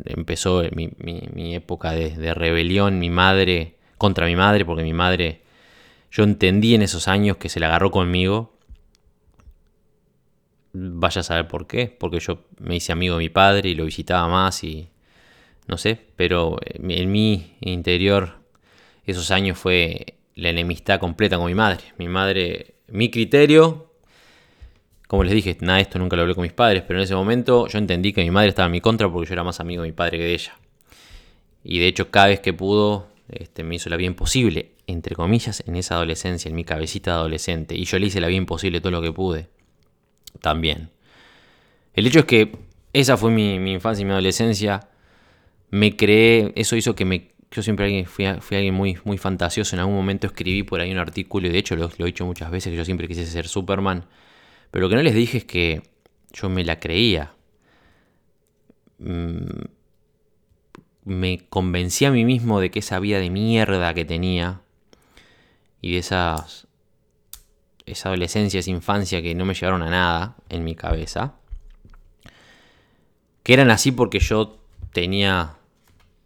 [0.05, 5.43] empezó mi, época de, rebelión, mi madre, contra mi madre, porque mi madre,
[6.11, 8.57] yo entendí en esos años que se la agarró conmigo.
[10.73, 13.85] Vaya a saber por qué, porque yo me hice amigo de mi padre y lo
[13.85, 14.89] visitaba más y
[15.67, 18.41] no sé, pero en mi interior
[19.05, 21.85] esos años fue la enemistad completa con mi madre.
[21.99, 23.90] Mi madre, mi criterio,
[25.11, 27.67] como les dije, nada esto nunca lo hablé con mis padres, pero en ese momento
[27.67, 29.89] yo entendí que mi madre estaba en mi contra porque yo era más amigo de
[29.89, 30.57] mi padre que de ella.
[31.65, 35.65] Y de hecho cada vez que pudo, este, me hizo la bien posible, entre comillas,
[35.67, 37.75] en esa adolescencia, en mi cabecita de adolescente.
[37.75, 39.49] Y yo le hice la bien posible todo lo que pude.
[40.41, 40.91] También.
[41.93, 42.53] El hecho es que
[42.93, 44.91] esa fue mi, infancia y mi adolescencia.
[45.71, 49.75] Me creé, eso hizo que me yo siempre fui, alguien muy, muy fantasioso.
[49.75, 52.49] En algún momento escribí por ahí un artículo, y de hecho lo, he dicho muchas
[52.53, 54.05] veces, que yo siempre quise ser Superman.
[54.71, 55.83] Pero lo que no les dije es que
[56.33, 57.35] yo me la creía.
[58.99, 59.65] Mm,
[61.05, 64.61] me convencí a mí mismo de que esa vida de mierda que tenía
[65.81, 66.67] y de esas,
[67.87, 71.35] esa adolescencia, esa infancia que no me llevaron a nada en mi cabeza,
[73.43, 74.59] que eran así porque yo
[74.93, 75.57] tenía,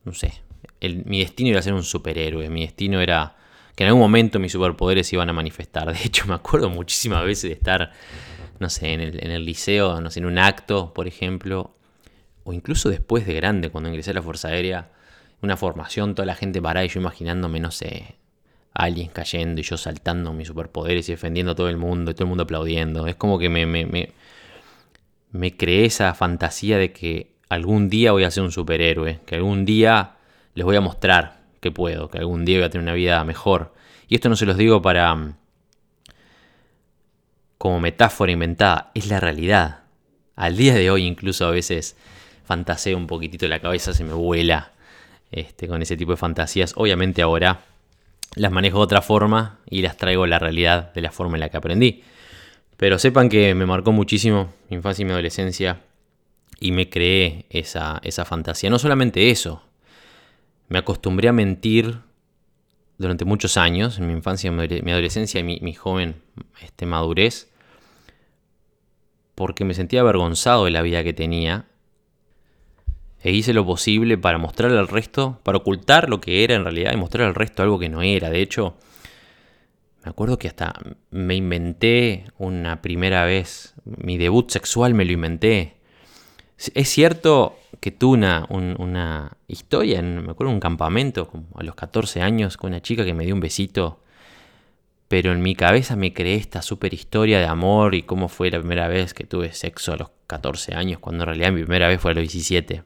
[0.04, 0.42] no sé,
[0.80, 3.36] mi destino era ser un superhéroe, mi destino era
[3.74, 5.92] que en algún momento mis superpoderes iban a manifestar.
[5.96, 7.92] De hecho, me acuerdo muchísimas veces de estar,
[8.58, 11.74] no sé, en el, liceo, no sé, en un acto, por ejemplo,
[12.44, 14.90] o incluso después de grande, cuando ingresé a la Fuerza Aérea,
[15.42, 18.16] una formación, toda la gente parada y yo imaginándome, no sé,
[18.72, 22.24] alguien cayendo y yo saltando mis superpoderes y defendiendo a todo el mundo y todo
[22.24, 23.06] el mundo aplaudiendo.
[23.06, 24.12] Es como que me, me, me,
[25.30, 29.64] me creé esa fantasía de que algún día voy a ser un superhéroe, que algún
[29.64, 30.16] día
[30.54, 33.74] les voy a mostrar que puedo, que algún día voy a tener una vida mejor.
[34.08, 35.34] Y esto no se los digo para mm,
[37.64, 39.84] como metáfora inventada, es la realidad.
[40.36, 41.96] Al día de hoy incluso a veces
[42.44, 44.72] fantaseo un poquitito la cabeza, se me vuela
[45.30, 46.74] este, con ese tipo de fantasías.
[46.76, 47.64] Obviamente ahora
[48.34, 51.40] las manejo de otra forma y las traigo a la realidad de la forma en
[51.40, 52.02] la que aprendí.
[52.76, 55.80] Pero sepan que me marcó muchísimo mi infancia y mi adolescencia
[56.60, 58.68] y me creé esa, esa fantasía.
[58.68, 59.62] No solamente eso,
[60.68, 61.96] me acostumbré a mentir
[62.98, 66.16] durante muchos años, en mi infancia, mi adolescencia y mi, joven
[66.60, 67.53] este, madurez,
[69.34, 71.66] porque me sentía avergonzado de la vida que tenía.
[73.22, 76.92] E hice lo posible para mostrarle al resto, para ocultar lo que era en realidad
[76.92, 78.28] y mostrar al resto algo que no era.
[78.28, 78.76] De hecho,
[80.04, 80.74] me acuerdo que hasta
[81.10, 85.76] me inventé una primera vez, mi debut sexual me lo inventé.
[86.74, 92.58] Es cierto que tuve una, historia, en, me acuerdo, un campamento a los 14 años
[92.58, 94.00] con una chica que me dio un besito,
[95.08, 98.58] pero en mi cabeza me creé esta super historia de amor y cómo fue la
[98.58, 102.00] primera vez que tuve sexo a los 14 años, cuando en realidad mi primera vez
[102.00, 102.82] fue a los 17.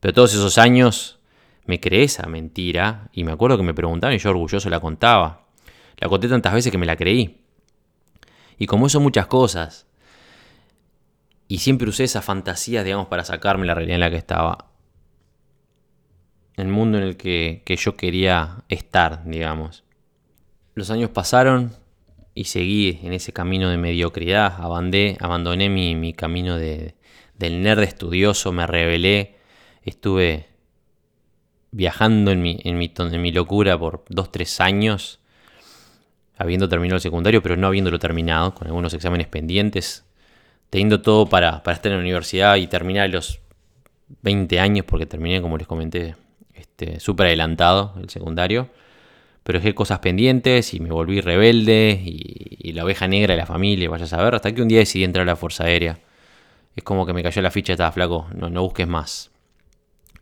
[0.00, 1.18] Pero todos esos años
[1.66, 5.46] me creé esa mentira y me acuerdo que me preguntaban y yo orgulloso la contaba.
[5.96, 7.40] La conté tantas veces que me la creí.
[8.58, 9.86] Y como eso muchas cosas,
[11.48, 14.70] y siempre usé esa fantasía, digamos, para sacarme la realidad en la que estaba.
[16.56, 19.83] El mundo en el que, yo quería estar, digamos.
[20.74, 21.72] Los años pasaron
[22.34, 24.54] y seguí en ese camino de mediocridad.
[24.58, 26.94] Abandoné, abandoné mi, camino de,
[27.38, 29.36] del nerd estudioso, me rebelé.
[29.82, 30.48] Estuve
[31.70, 35.20] viajando en mi, en mi, en mi locura por dos, tres años,
[36.36, 40.04] habiendo terminado el secundario, pero no habiéndolo terminado, con algunos exámenes pendientes
[40.74, 43.38] teniendo todo para, estar en la universidad y terminar los
[44.22, 46.16] 20 años, porque terminé, como les comenté,
[46.52, 48.68] este, súper adelantado el secundario.
[49.44, 53.88] Pero dejé cosas pendientes y me volví rebelde y, la oveja negra de la familia,
[53.88, 56.00] vaya a saber, hasta que un día decidí entrar a la Fuerza Aérea.
[56.74, 59.30] Es como que me cayó la ficha, estaba flaco, no, no busques más.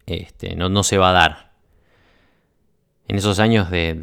[0.05, 1.53] Este, no, no se va a dar.
[3.09, 3.95] En esos años de,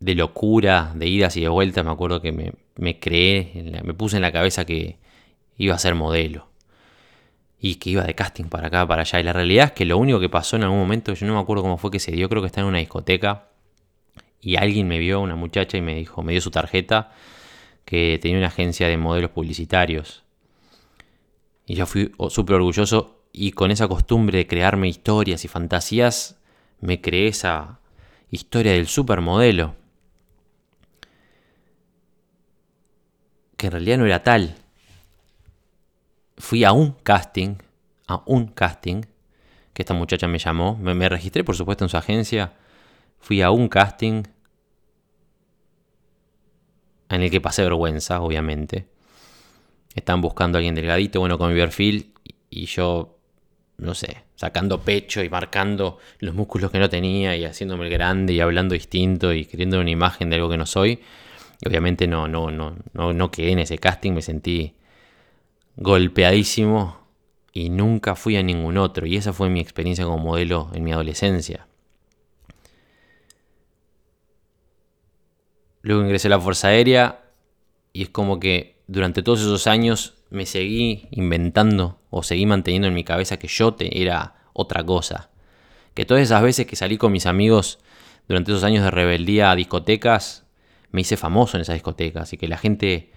[0.00, 4.16] de locura, de idas y de vueltas, me acuerdo que me, me creé, me puse
[4.16, 4.98] en la cabeza que
[5.56, 6.48] iba a ser modelo.
[7.60, 9.18] Y que iba de casting para acá, para allá.
[9.18, 11.40] Y la realidad es que lo único que pasó en algún momento, yo no me
[11.40, 13.48] acuerdo cómo fue que se dio, creo que estaba en una discoteca.
[14.40, 17.12] Y alguien me vio, una muchacha, y me dijo, me dio su tarjeta,
[17.84, 20.24] que tenía una agencia de modelos publicitarios.
[21.66, 26.40] Y yo fui súper orgulloso y con esa costumbre de crearme historias y fantasías,
[26.80, 27.80] me creé esa
[28.30, 29.74] historia del supermodelo.
[33.58, 34.54] que en realidad no era tal.
[36.38, 37.56] Fui a un casting,
[38.06, 39.02] a un casting,
[39.74, 42.52] que esta muchacha me llamó, me, registré por supuesto en su agencia,
[43.18, 44.24] fui a un casting
[47.08, 48.86] en el que pasé vergüenza, obviamente.
[49.94, 52.12] Estaban buscando a alguien delgadito, bueno, con mi perfil,
[52.50, 53.18] y yo,
[53.78, 58.34] no sé, sacando pecho y marcando los músculos que no tenía y haciéndome el grande
[58.34, 61.00] y hablando distinto y queriendo una imagen de algo que no soy
[61.66, 64.74] obviamente no, no, no, no, no quedé en ese casting, me sentí
[65.76, 66.98] golpeadísimo
[67.52, 69.06] y nunca fui a ningún otro.
[69.06, 71.67] Y esa fue mi experiencia como modelo en mi adolescencia.
[75.82, 77.22] Luego ingresé a la Fuerza Aérea
[77.92, 82.94] y es como que durante todos esos años me seguí inventando o seguí manteniendo en
[82.94, 85.30] mi cabeza que yo te era otra cosa.
[85.94, 87.78] Que todas esas veces que salí con mis amigos
[88.28, 90.46] durante esos años de rebeldía a discotecas,
[90.90, 93.10] me hice famoso en esa discoteca, así que la gente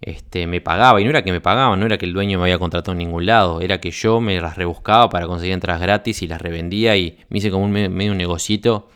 [0.00, 2.44] este, me pagaba, y no era que me pagaban, no era que el dueño me
[2.44, 6.22] había contratado en ningún lado, era que yo me las rebuscaba para conseguir entradas gratis
[6.22, 8.88] y las revendía y me hice como un medio un negocito.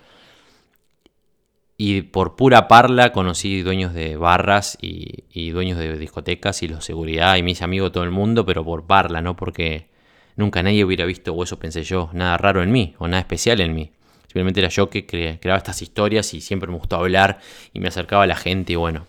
[1.78, 7.36] Y por pura parla conocí dueños de barras y, dueños de discotecas y los seguridad
[7.36, 9.88] y me hice amigo de todo el mundo, pero por parla, no porque
[10.36, 13.60] nunca nadie hubiera visto, o eso pensé yo, nada raro en mí o nada especial
[13.60, 13.92] en mí.
[14.22, 17.40] Simplemente era yo que creaba estas historias y siempre me gustó hablar
[17.72, 19.06] y me acercaba a la gente y bueno,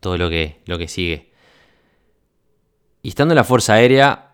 [0.00, 1.30] todo lo que, lo que sigue.
[3.02, 4.32] Y estando en la Fuerza Aérea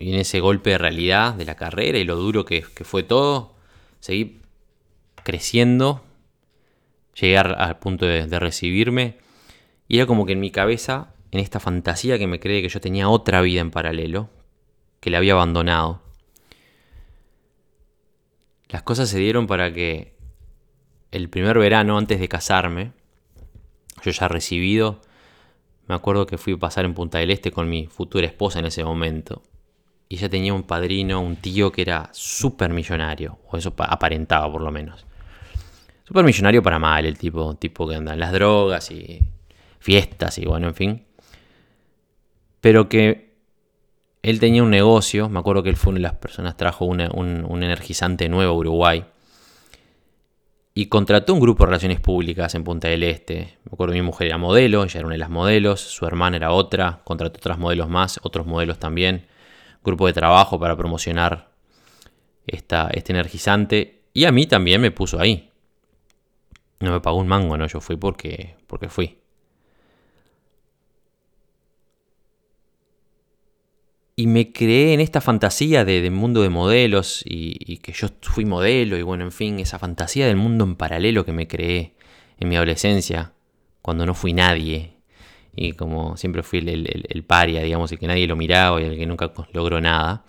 [0.00, 3.54] y en ese golpe de realidad de la carrera y lo duro que, fue todo,
[4.00, 4.40] seguí
[5.30, 6.02] creciendo,
[7.14, 9.18] llegué al punto de, recibirme
[9.88, 12.80] y era como que en mi cabeza, en esta fantasía que me creé que yo
[12.80, 14.28] tenía otra vida en paralelo,
[15.00, 16.02] que la había abandonado
[18.70, 20.14] las cosas se dieron para que
[21.10, 22.92] el primer verano antes de casarme,
[24.02, 25.00] yo ya recibido,
[25.88, 28.66] me acuerdo que fui a pasar en Punta del Este con mi futura esposa en
[28.66, 29.42] ese momento.
[30.08, 34.62] Y ella tenía un padrino, un tío que era súper millonario, o eso aparentaba por
[34.62, 35.04] lo menos.
[36.10, 39.20] Súper millonario para mal, el tipo, tipo que anda en las drogas y
[39.78, 41.06] fiestas y bueno, en fin.
[42.60, 43.36] Pero que
[44.20, 47.62] él tenía un negocio, me acuerdo que él fue una de las personas, trajo un,
[47.62, 49.04] energizante nuevo a Uruguay.
[50.74, 53.58] y contrató un grupo de relaciones públicas en Punta del Este.
[53.62, 56.50] Me acuerdo mi mujer era modelo, ella era una de las modelos, su hermana era
[56.50, 59.28] otra, contrató otras modelos más, otros modelos también.
[59.84, 61.52] Grupo de trabajo para promocionar
[62.48, 64.02] esta, este energizante.
[64.12, 65.49] Y a mí también me puso ahí.
[66.80, 69.20] No me pagó un mango, no, yo fui porque, porque fui.
[74.20, 78.98] y me creé en esta fantasía de, mundo de modelos y, que yo fui modelo
[78.98, 81.94] y bueno, en fin, esa fantasía del mundo en paralelo que me creé
[82.38, 83.32] en mi adolescencia,
[83.80, 84.98] cuando no fui nadie
[85.56, 89.06] y como siempre fui el, paria, digamos, el que nadie lo miraba y el que
[89.06, 90.26] nunca logró nada.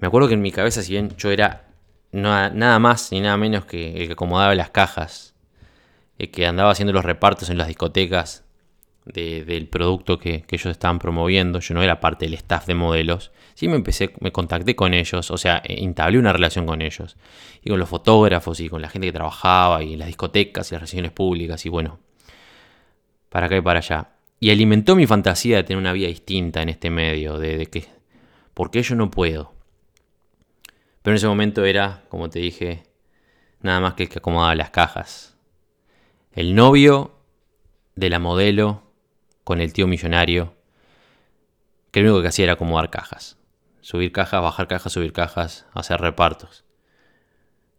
[0.00, 1.67] Me acuerdo que en mi cabeza, si bien yo era
[2.12, 5.34] nada más ni nada menos que el que acomodaba las cajas,
[6.18, 8.44] el que andaba haciendo los repartos en las discotecas
[9.12, 11.60] del producto que, ellos estaban promoviendo.
[11.60, 13.32] Yo no era parte del staff de modelos.
[13.54, 17.16] Sí me empecé, me contacté con ellos, o sea, entablé una relación con ellos.
[17.62, 20.74] Y con los fotógrafos y con la gente que trabajaba y en las discotecas y
[20.74, 21.98] las relaciones públicas y bueno,
[23.28, 24.10] para acá y para allá.
[24.40, 27.86] Y alimentó mi fantasía de tener una vida distinta en este medio, de que,
[28.54, 29.57] porque yo no puedo.
[31.02, 32.84] Pero en ese momento era, como te dije,
[33.60, 35.36] nada más que el que acomodaba las cajas.
[36.32, 37.16] El novio
[37.94, 38.82] de la modelo
[39.44, 40.54] con el tío millonario,
[41.90, 43.38] que lo único que hacía era acomodar cajas.
[43.80, 46.64] Subir cajas, bajar cajas, subir cajas, hacer repartos.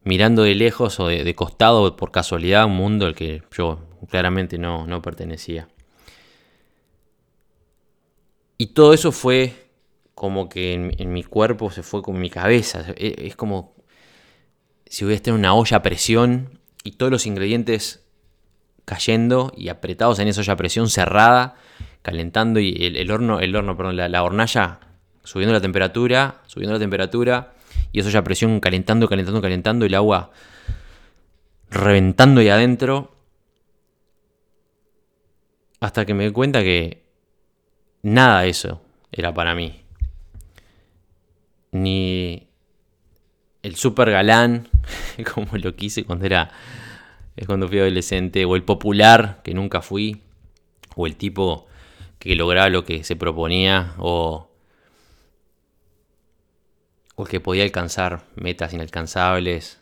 [0.03, 3.79] Mirando de lejos o de, costado por casualidad un mundo al que yo
[4.09, 5.67] claramente no, no pertenecía.
[8.57, 9.68] Y todo eso fue
[10.19, 12.81] como que en, mi cuerpo se fue con mi cabeza.
[12.97, 13.73] Es, es como
[14.85, 18.05] si hubiera tenido una olla a presión y todos los ingredientes
[18.83, 21.55] cayendo y apretados en esa olla a presión cerrada,
[22.01, 24.81] calentando y el, horno, el horno, perdón, la, hornalla
[25.23, 27.53] subiendo la temperatura, subiendo la temperatura
[27.93, 30.31] y esa olla a presión calentando, calentando, calentando el agua
[31.69, 33.15] reventando ahí adentro
[35.79, 37.05] hasta que me di cuenta que
[38.01, 38.81] nada de eso
[39.13, 39.85] era para mí.
[41.71, 42.47] Ni
[43.61, 44.67] el super galán,
[45.33, 46.51] como lo quise cuando era
[47.45, 50.21] cuando fui adolescente, o el popular, que nunca fui,
[50.95, 51.67] o el tipo
[52.17, 54.49] que lograba lo que se proponía, o,
[57.15, 59.79] o el que podía alcanzar metas inalcanzables,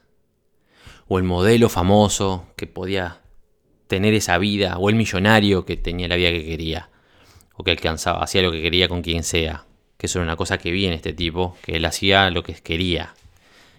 [1.07, 3.21] o el modelo famoso que podía
[3.87, 6.89] tener esa vida, o el millonario que tenía la vida que quería,
[7.55, 9.65] o que alcanzaba, hacía lo que quería con quien sea,
[9.97, 12.53] que eso era una cosa que vi en este tipo, que él hacía lo que
[12.53, 13.13] quería,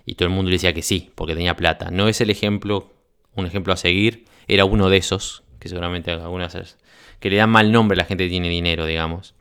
[0.05, 1.91] y todo el mundo le decía que sí, porque tenía plata.
[1.91, 2.93] No es el ejemplo
[3.35, 6.77] un ejemplo a seguir, era uno de esos, que seguramente algunas
[7.21, 9.35] que le dan mal nombre a la gente que tiene dinero, digamos.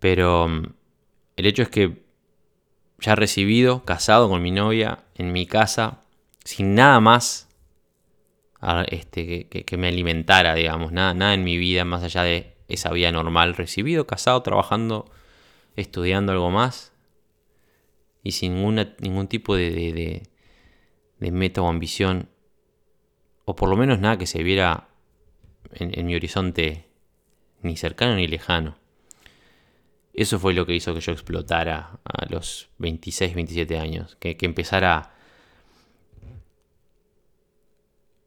[0.00, 0.64] Pero mm,
[1.36, 2.02] el hecho es que
[2.98, 6.00] ya recibido, casado con mi novia, en mi casa,
[6.44, 7.48] sin nada más
[8.88, 13.12] este, que, me alimentara, digamos, nada, nada en mi vida más allá de esa vida
[13.12, 15.10] normal, recibido, casado, trabajando,
[15.76, 16.92] estudiando algo más
[18.22, 20.22] y sin ningún tipo de
[21.24, 22.28] de meta o ambición,
[23.44, 24.88] o por lo menos nada que se viera
[25.72, 26.86] en, mi horizonte
[27.62, 28.76] ni cercano ni lejano.
[30.12, 35.12] Eso fue lo que hizo que yo explotara a los 26, 27 años, que, empezara...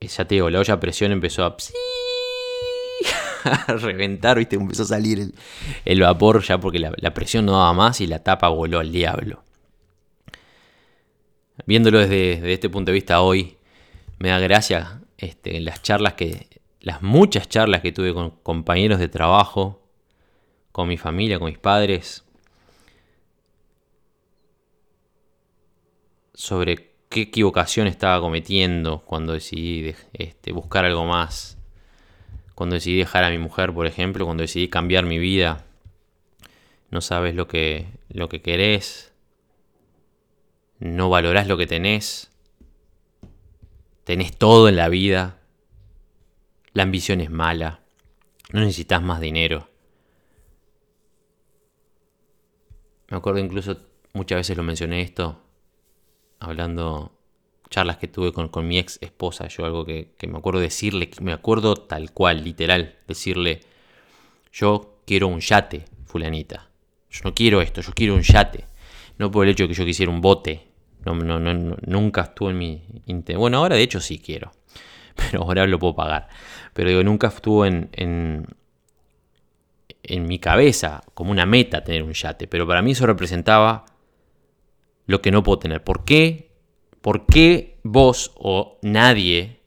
[0.01, 1.55] Ya te digo, la olla a presión empezó a...
[3.43, 4.55] a reventar, ¿viste?
[4.55, 5.33] Empezó a salir
[5.85, 8.91] el, vapor ya porque la, la, presión no daba más y la tapa voló al
[8.91, 9.43] diablo
[11.65, 13.57] viéndolo desde, este punto de vista hoy,
[14.19, 16.47] me da gracia este, las charlas que,
[16.79, 19.81] las muchas charlas que tuve con compañeros de trabajo,
[20.71, 22.23] con mi familia, con mis padres,
[26.33, 31.56] sobre qué equivocación estaba cometiendo cuando decidí este, buscar algo más,
[32.57, 35.63] cuando decidí dejar a mi mujer, por ejemplo, cuando decidí cambiar mi vida.
[36.89, 39.13] No sabes lo que, lo que querés,
[40.79, 42.31] no valorás lo que tenés,
[44.05, 45.39] tenés todo en la vida,
[46.73, 47.81] la ambición es mala,
[48.51, 49.69] no necesitas más dinero.
[53.07, 53.77] Me acuerdo incluso,
[54.13, 55.43] muchas veces lo mencioné esto,
[56.39, 57.16] hablando,
[57.69, 61.75] charlas que tuve con, mi ex esposa, yo algo que, me acuerdo decirle, me acuerdo
[61.75, 63.61] tal cual, literal, decirle,
[64.51, 66.69] yo quiero un yate, fulanita.
[67.09, 68.65] Yo no quiero esto, yo quiero un yate.
[69.17, 70.67] No por el hecho de que yo quisiera un bote,
[71.05, 72.83] no, no, no, nunca estuvo en mi...
[73.35, 74.51] Bueno, ahora de hecho sí quiero.
[75.15, 76.27] Pero ahora lo puedo pagar.
[76.73, 78.45] Pero digo, nunca estuvo en, en,
[80.03, 82.47] en mi cabeza como una meta tener un yate.
[82.47, 83.85] Pero para mí eso representaba
[85.05, 85.83] lo que no puedo tener.
[85.83, 86.46] ¿Por qué?
[87.07, 89.61] ¿Por qué vos o nadie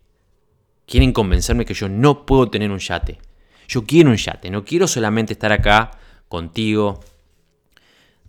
[0.85, 3.19] quieren convencerme que yo no puedo tener un yate?
[3.67, 5.91] Yo quiero un yate, no quiero solamente estar acá
[6.29, 7.01] contigo,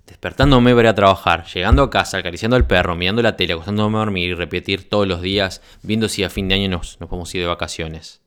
[0.07, 3.97] despertándome para ir a trabajar, llegando a casa, acariciando al perro, mirando la tele, acostándome
[3.97, 7.09] a dormir y repetir todos los días, viendo si a fin de año nos, nos
[7.09, 8.21] podemos ir de vacaciones.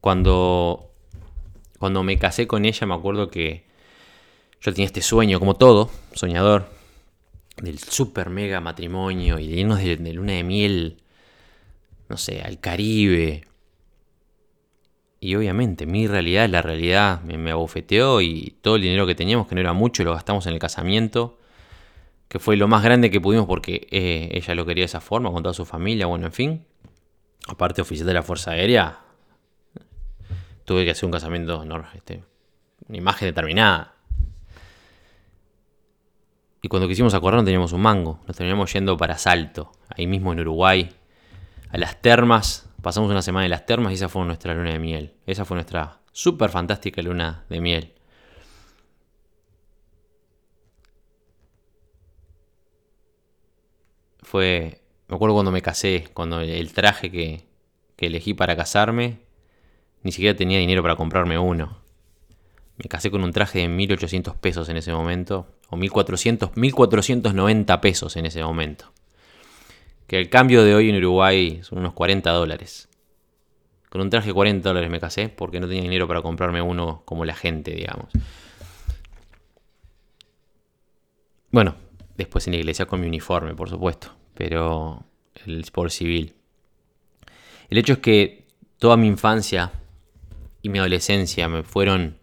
[0.00, 0.92] Cuando,
[1.80, 3.66] cuando me casé con ella me acuerdo que
[4.60, 6.71] yo tenía este sueño, como todo, soñador,
[7.56, 11.02] del super mega matrimonio y de irnos de, luna de miel,
[12.08, 13.46] no sé, al Caribe,
[15.20, 19.46] y obviamente mi realidad, la realidad, me, me, abofeteó y todo el dinero que teníamos,
[19.46, 21.38] que no era mucho, lo gastamos en el casamiento,
[22.28, 25.30] que fue lo más grande que pudimos porque eh, ella lo quería de esa forma,
[25.30, 26.64] con toda su familia, bueno, en fin.
[27.46, 29.00] Aparte, oficial de la Fuerza Aérea,
[30.64, 32.24] tuve que hacer un casamiento, no, este,
[32.88, 33.91] una imagen determinada.
[36.62, 40.32] Y cuando quisimos acordar no teníamos un mango, nos terminamos yendo para Salto, ahí mismo
[40.32, 40.88] en Uruguay,
[41.68, 44.80] a las termas Pasamos una semana en las termas y esa fue nuestra luna de
[44.80, 45.14] miel.
[45.24, 47.94] Esa fue nuestra súper fantástica luna de miel.
[54.20, 57.46] Fue, me acuerdo cuando me casé, cuando el traje que,
[57.94, 59.20] que elegí para casarme,
[60.02, 61.81] ni siquiera tenía dinero para comprarme uno.
[62.82, 68.16] Me casé con un traje de 1800 pesos en ese momento, o 1400, 1490 pesos
[68.16, 68.92] en ese momento
[70.12, 72.86] que el cambio de hoy en Uruguay son unos 40 dólares.
[73.88, 77.00] Con un traje de 40 dólares me casé porque no tenía dinero para comprarme uno
[77.06, 78.10] como la gente, digamos.
[81.50, 81.76] Bueno,
[82.14, 85.02] después en la iglesia con mi uniforme, por supuesto, pero
[85.46, 86.34] el por civil.
[87.70, 89.72] El hecho es que toda mi infancia
[90.60, 92.18] y mi adolescencia me fueron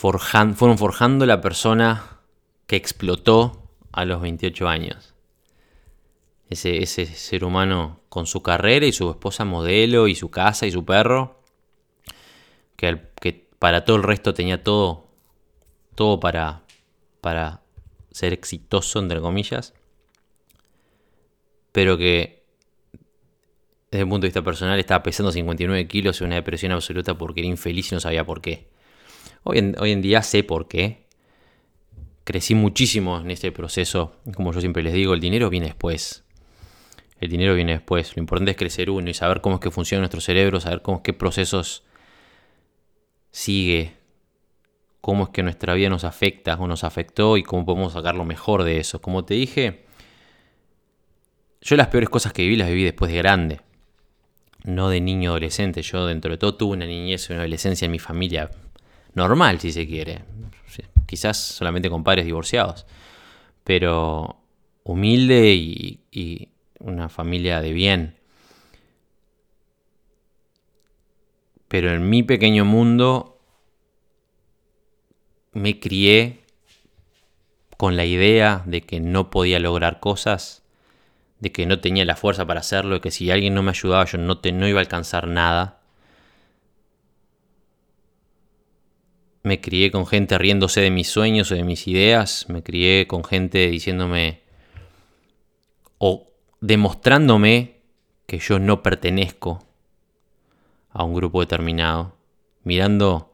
[0.00, 2.20] fueron forjando la persona
[2.66, 5.14] que explotó a los 28 años
[6.50, 10.84] ese, ser humano con su carrera y su esposa modelo y su casa y su
[10.84, 11.40] perro,
[12.76, 15.06] que, que para todo el resto tenía todo,
[15.94, 16.62] todo para,
[17.20, 17.62] para
[18.10, 19.74] ser exitoso, entre comillas,
[21.70, 22.42] pero que
[23.92, 27.40] desde el punto de vista personal estaba pesando 59 kilos en una depresión absoluta porque
[27.40, 28.68] era infeliz y no sabía por qué.
[29.42, 31.06] Hoy en, día sé por qué.
[32.24, 34.16] Crecí muchísimo en este proceso.
[34.34, 36.24] Como yo siempre les digo, el dinero viene después.
[37.20, 38.14] El dinero viene después.
[38.16, 41.02] Lo importante es crecer uno y saber cómo es que funciona nuestro cerebro, saber cómo
[41.02, 41.84] qué procesos
[43.30, 43.94] sigue,
[45.00, 48.24] cómo es que nuestra vida nos afecta o nos afectó y cómo podemos sacar lo
[48.24, 49.00] mejor de eso.
[49.00, 49.86] Como te dije,
[51.62, 53.60] yo las peores cosas que viví las viví después de grande,
[54.64, 55.82] no de niño adolescente.
[55.82, 58.50] Yo dentro de todo tuve una niñez y una adolescencia en mi familia
[59.14, 60.24] normal, si se quiere.
[61.06, 62.86] Quizás solamente con padres divorciados,
[63.64, 64.36] pero
[64.84, 66.48] humilde y
[66.78, 68.16] una familia de bien.
[71.68, 73.38] Pero en mi pequeño mundo
[75.52, 76.40] me crié
[77.76, 80.62] con la idea de que no podía lograr cosas,
[81.38, 84.04] de que no tenía la fuerza para hacerlo, de que si alguien no me ayudaba
[84.04, 85.79] yo no, te, no iba a alcanzar nada.
[89.42, 93.24] Me crié con gente riéndose de mis sueños o de mis ideas, me crié con
[93.24, 94.42] gente diciéndome
[95.98, 96.28] o
[96.60, 97.80] demostrándome
[98.26, 99.64] que yo no pertenezco
[100.90, 102.16] a un grupo determinado,
[102.64, 103.32] mirando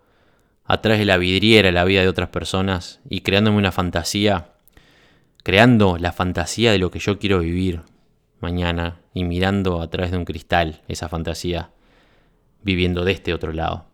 [0.65, 4.53] atrás de la vidriera la vida de otras personas y creándome una fantasía,
[5.43, 7.83] creando la fantasía de lo que yo quiero vivir
[8.41, 11.71] mañana y mirando a través de un cristal esa fantasía,
[12.63, 13.87] viviendo de este otro lado.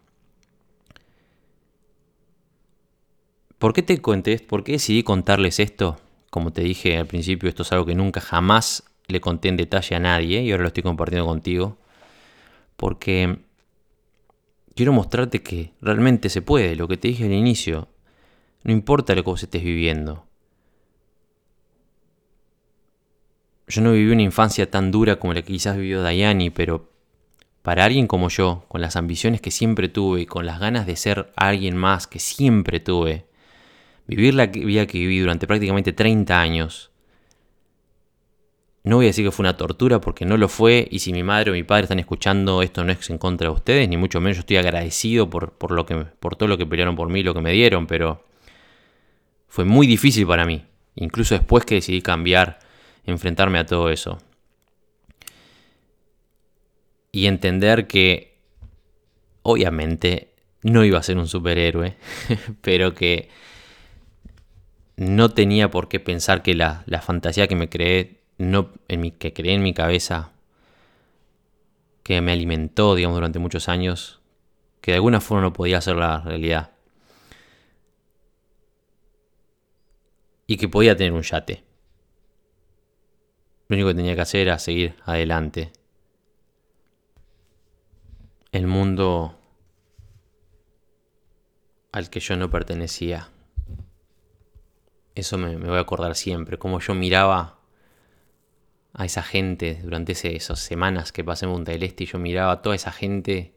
[3.62, 5.96] ¿Por qué te conté, por qué decidí contarles esto?
[6.30, 9.94] Como te dije al principio, esto es algo que nunca jamás le conté en detalle
[9.94, 11.78] a nadie y ahora lo estoy compartiendo contigo.
[12.76, 13.38] Porque
[14.74, 17.86] quiero mostrarte que realmente se puede, lo que te dije al inicio.
[18.64, 20.26] No importa lo que vos estés viviendo.
[23.68, 26.90] Yo no viví una infancia tan dura como la que quizás vivió Dayani, pero
[27.62, 30.96] para alguien como yo, con las ambiciones que siempre tuve y con las ganas de
[30.96, 33.30] ser alguien más que siempre tuve,
[34.14, 36.92] vivir la vida que viví durante prácticamente 30 años,
[38.84, 41.22] no voy a decir que fue una tortura porque no lo fue y si mi
[41.22, 44.20] madre o mi padre están escuchando esto no es en contra de ustedes, ni mucho
[44.20, 47.22] menos yo estoy agradecido por, por, lo que, por todo lo que pelearon por mí,
[47.22, 48.24] lo que me dieron, pero
[49.46, 50.64] fue muy difícil para mí,
[50.96, 52.58] incluso después que decidí cambiar,
[53.04, 54.18] enfrentarme a todo eso.
[57.12, 58.38] Y entender que
[59.42, 60.32] obviamente
[60.62, 61.96] no iba a ser un superhéroe,
[62.62, 63.28] pero que
[65.03, 69.32] no tenía por qué pensar que la, fantasía que me creé, no, en mi, que
[69.32, 70.30] creé en mi cabeza,
[72.05, 74.20] que me alimentó, digamos, durante muchos años,
[74.80, 76.70] que de alguna forma no podía ser la realidad.
[80.46, 81.64] Y que podía tener un yate.
[83.68, 85.72] Lo único que tenía que hacer era seguir adelante.
[88.53, 89.36] El mundo
[91.90, 93.32] al que yo no pertenecía.
[95.14, 97.58] Eso me, voy a acordar siempre, como yo miraba
[98.94, 102.52] a esa gente durante esas semanas que pasé en Punta del Este y yo miraba
[102.52, 103.54] a toda esa gente,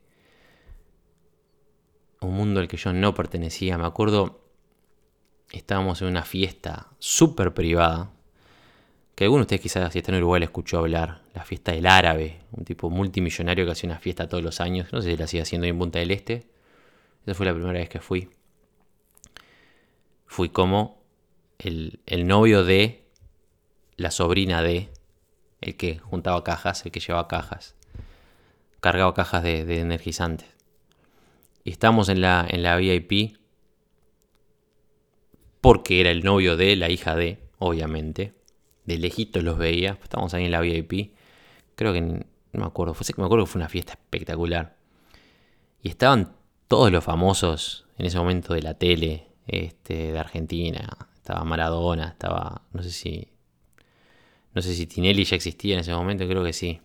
[2.22, 3.78] un mundo al que yo no pertenecía.
[3.78, 4.41] Me acuerdo,
[5.51, 8.12] estábamos en una fiesta súper privada,
[9.16, 11.86] que alguno de ustedes quizás si está en Uruguay le escuchó hablar, la fiesta del
[11.86, 15.28] árabe, un tipo multimillonario que hacía una fiesta todos los años, no sé si la
[15.28, 16.49] sigue haciendo en Punta del Este,
[17.26, 18.30] esa fue la primera vez que fui.
[20.26, 21.05] Fui como
[21.60, 23.08] el, novio de
[23.97, 24.89] la sobrina de
[25.62, 27.76] el que juntaba cajas, el que llevaba cajas,
[28.80, 30.49] cargaba cajas de, energizantes.
[31.64, 33.38] Y estábamos en la, en la VIP
[35.62, 38.36] porque era el novio de la hija de, obviamente.
[38.86, 39.97] De lejitos los veía.
[40.03, 41.16] Estábamos ahí en la VIP.
[41.76, 42.95] Creo que no me acuerdo.
[43.18, 44.78] Me acuerdo que fue una fiesta espectacular.
[45.82, 46.36] Y estaban
[46.68, 50.88] todos los famosos en ese momento de la tele este, de Argentina.
[51.26, 53.28] Estaba Maradona, estaba, no sé si,
[54.54, 56.80] no sé si Tinelli ya existía en ese momento, creo que sí.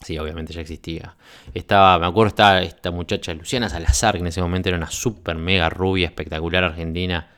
[0.00, 1.18] Sí, obviamente ya existía.
[1.52, 5.36] Estaba, me acuerdo, estaba esta muchacha Luciana Salazar, que en ese momento era una super
[5.36, 7.28] mega rubia, espectacular argentina.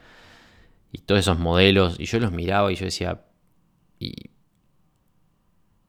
[0.93, 1.99] Y todos esos modelos.
[1.99, 3.23] Y yo los miraba y yo decía.
[3.99, 4.31] Y,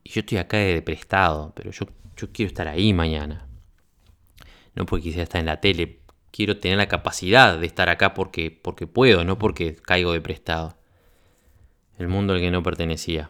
[0.06, 1.86] yo estoy acá de prestado, pero yo,
[2.18, 3.48] yo quiero estar ahí mañana.
[4.74, 6.01] No porque quisiera estar en la tele,
[6.32, 10.78] quiero tener la capacidad de estar acá porque, porque puedo, no porque caigo de prestado.
[11.98, 13.30] El mundo al que no pertenecía.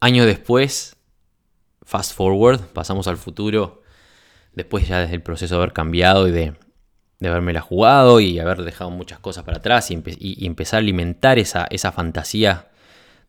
[0.00, 0.96] Años después,
[1.82, 3.82] fast forward, pasamos al futuro,
[4.52, 6.54] después ya desde el proceso de haber cambiado y de,
[7.18, 11.38] de haberme la jugado y haber dejado muchas cosas para atrás y, empezar a alimentar
[11.38, 12.68] esa, esa, fantasía.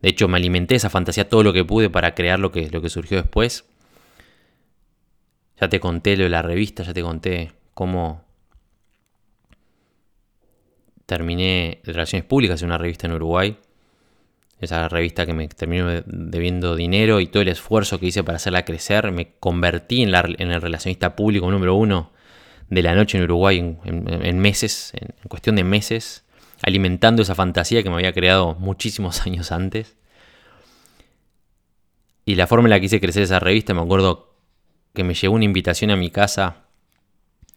[0.02, 2.82] De hecho, me alimenté esa fantasía todo lo que pude para crear lo que, lo
[2.82, 3.66] que surgió después.
[5.60, 8.26] Ya te conté lo de la revista, ya te conté cómo
[11.06, 13.58] terminé Relaciones Públicas en una revista en Uruguay.
[14.60, 18.66] Esa revista que me terminó debiendo dinero y todo el esfuerzo que hice para hacerla
[18.66, 19.12] crecer.
[19.12, 22.12] Me convertí en, el relacionista público número uno
[22.70, 26.26] de la noche en Uruguay en, meses, en, cuestión de meses,
[26.64, 29.96] alimentando esa fantasía que me había creado muchísimos años antes.
[32.26, 34.35] Y la forma en la que hice crecer esa revista, me acuerdo
[34.96, 36.66] que me llegó una invitación a mi casa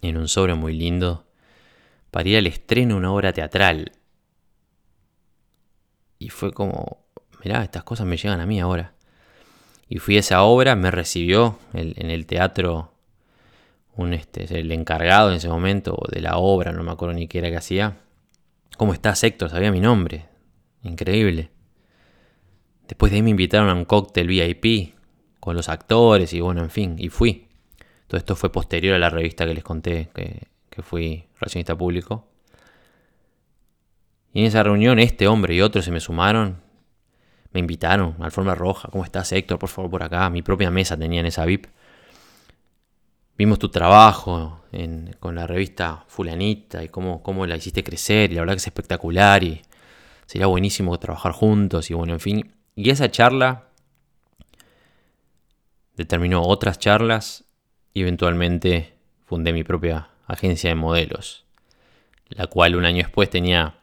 [0.02, 1.26] en un sobre muy lindo
[2.10, 3.92] para ir al estreno de una obra teatral.
[6.18, 7.06] Y fue como,
[7.42, 8.92] mirá, estas cosas me llegan a mí ahora.
[9.88, 12.92] Y fui a esa obra, me recibió en el teatro
[14.06, 17.50] este, el encargado en ese momento de la obra, no me acuerdo ni qué era
[17.50, 17.98] que hacía.
[18.76, 19.50] ¿Cómo estás, Héctor?
[19.50, 20.28] Sabía mi nombre.
[20.84, 21.50] Increíble.
[22.86, 24.94] Después de ahí me invitaron a un cóctel VIP
[25.48, 27.48] con los actores y bueno, en fin, y fui.
[28.06, 30.46] Todo esto fue posterior a la revista que les conté que,
[30.82, 32.28] fui relacionista público.
[34.34, 36.60] Y en esa reunión este hombre y otros se me sumaron,
[37.52, 39.58] me invitaron, al forma roja, ¿cómo estás Héctor?
[39.58, 40.28] Por favor, por acá.
[40.28, 41.66] Mi propia mesa tenía en esa VIP.
[43.38, 44.60] Vimos tu trabajo
[45.18, 48.66] con la revista Fulanita y cómo, cómo la hiciste crecer y la verdad que es
[48.66, 49.62] espectacular y
[50.26, 52.54] sería buenísimo trabajar juntos y bueno, en fin.
[52.76, 53.67] Y esa charla
[55.98, 57.44] determinó otras charlas
[57.92, 58.94] y eventualmente
[59.26, 61.44] fundé mi propia agencia de modelos,
[62.28, 63.74] la cual un año después tenía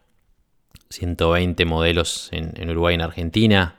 [0.89, 3.75] 120 modelos en, Uruguay y en Argentina,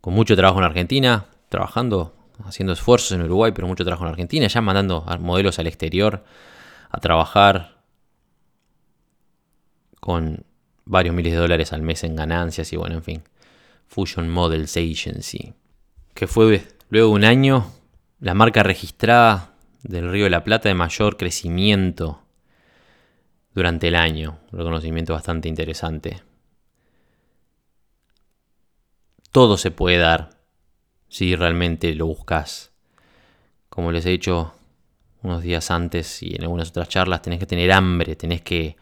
[0.00, 2.14] con mucho trabajo en Argentina, trabajando,
[2.44, 6.24] haciendo esfuerzos en Uruguay, pero mucho trabajo en Argentina, ya mandando modelos al exterior
[6.90, 7.78] a trabajar
[9.98, 10.44] con
[10.84, 13.22] varios miles de dólares al mes en ganancias y bueno, en fin,
[13.88, 15.54] Fusion Models Agency,
[16.14, 17.72] que fue Luego de un año,
[18.20, 22.20] la marca registrada del Río de la Plata de mayor crecimiento
[23.54, 24.38] durante el año.
[24.52, 26.22] Un reconocimiento bastante interesante.
[29.32, 30.30] Todo se puede dar
[31.08, 32.72] si realmente lo buscas.
[33.68, 34.52] Como les he dicho
[35.22, 38.76] unos días antes y en algunas otras charlas, tenés que tener hambre, tenés que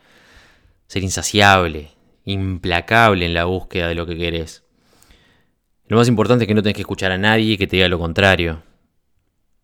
[0.89, 1.93] ser insaciable,
[2.25, 4.62] implacable en la búsqueda de lo que querés.
[5.93, 7.99] Lo más importante es que no tenés que escuchar a nadie que te diga lo
[7.99, 8.63] contrario.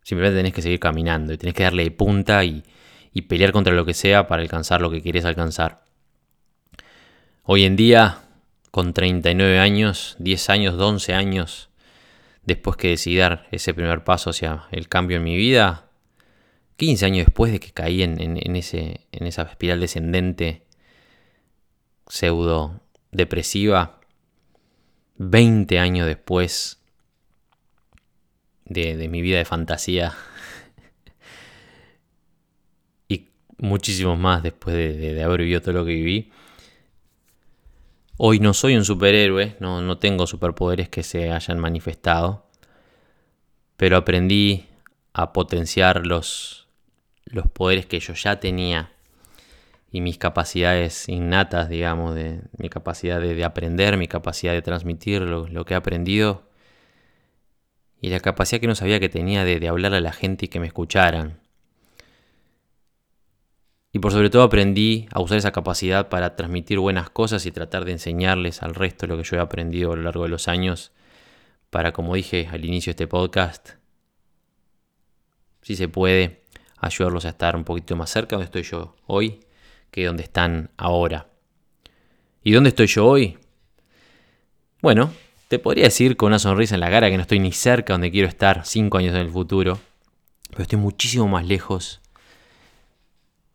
[0.03, 2.65] Simplemente tenés que seguir caminando y tenés que darle punta y,
[3.27, 5.87] pelear contra lo que sea para alcanzar lo que querés alcanzar.
[7.45, 8.25] Hoy en día,
[8.71, 11.71] con 39 años, 10 años, 11 años,
[12.45, 15.89] después que decidí dar ese primer paso hacia el cambio en mi vida,
[16.77, 20.67] 15 años después de que caí en, ese, en esa espiral descendente
[22.07, 23.98] pseudo depresiva,
[25.19, 26.81] 20 años después
[28.65, 30.15] de, mi vida de fantasía
[33.09, 36.33] y muchísimos más después de, haber vivido todo lo que viví.
[38.17, 42.47] Hoy no soy un superhéroe, no, no tengo superpoderes que se hayan manifestado,
[43.77, 44.67] pero aprendí
[45.13, 46.69] a potenciar los,
[47.27, 48.93] los poderes que yo ya tenía
[49.91, 55.65] y mis capacidades innatas, digamos, de mi capacidad de, aprender, mi capacidad de transmitir lo,
[55.65, 56.49] que he aprendido
[58.01, 60.49] y la capacidad que no sabía que tenía de, de, hablar a la gente y
[60.49, 61.41] que me escucharan.
[63.91, 67.87] Y por sobre todo aprendí a usar esa capacidad para transmitir buenas cosas y tratar
[67.87, 70.93] de enseñarles al resto lo que yo he aprendido a lo largo de los años
[71.71, 73.71] para, como dije al inicio de este podcast,
[75.63, 76.45] si se puede,
[76.77, 79.41] ayudarlos a estar un poquito más cerca donde estoy yo hoy
[79.91, 81.29] que donde están ahora.
[82.43, 83.39] ¿Y dónde estoy yo hoy?
[84.81, 85.13] Bueno,
[85.49, 88.11] te podría decir con una sonrisa en la cara que no estoy ni cerca donde
[88.11, 89.79] quiero estar cinco años en el futuro,
[90.51, 92.01] pero estoy muchísimo más lejos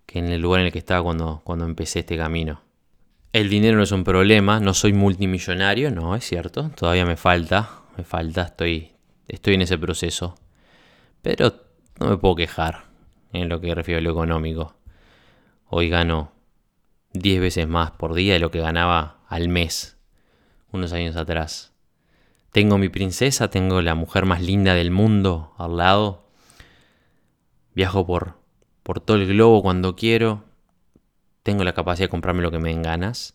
[0.06, 2.62] que en el lugar en el que estaba cuando, cuando empecé este camino.
[3.32, 7.82] El dinero no es un problema, no soy multimillonario, no, es cierto, todavía me falta,
[7.98, 8.92] me falta, estoy,
[9.28, 10.36] estoy en ese proceso.
[11.24, 11.54] Pero
[12.00, 12.86] no me puedo quejar
[13.32, 14.76] en lo que refiero a lo económico.
[15.76, 16.32] Hoy gano
[17.14, 19.98] 10 veces más por día de lo que ganaba al mes
[20.72, 21.74] unos años atrás.
[22.52, 26.30] Tengo mi princesa, tengo la mujer más linda del mundo al lado.
[27.74, 28.36] Viajo por,
[28.84, 30.44] por todo el globo cuando quiero.
[31.42, 33.34] Tengo la capacidad de comprarme lo que me den ganas.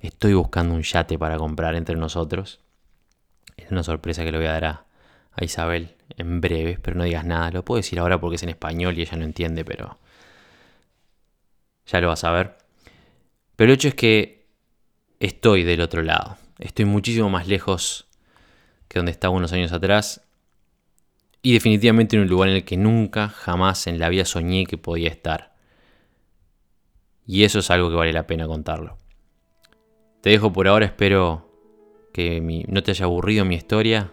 [0.00, 2.60] Estoy buscando un yate para comprar entre nosotros.
[3.56, 4.84] Es una sorpresa que le voy a dar a,
[5.32, 7.50] a Isabel en breve, pero no digas nada.
[7.52, 9.96] Lo puedo decir ahora porque es en español y ella no entiende, pero
[11.86, 12.56] ya lo vas a ver.
[13.56, 14.46] Pero el hecho es que
[15.20, 16.36] estoy del otro lado.
[16.58, 18.06] Estoy muchísimo más lejos
[18.88, 20.22] que donde estaba unos años atrás.
[21.42, 24.78] Y definitivamente en un lugar en el que nunca, jamás en la vida soñé que
[24.78, 25.54] podía estar.
[27.26, 28.98] Y eso es algo que vale la pena contarlo.
[30.20, 31.50] Te dejo por ahora, espero
[32.12, 34.12] que no te haya aburrido mi historia,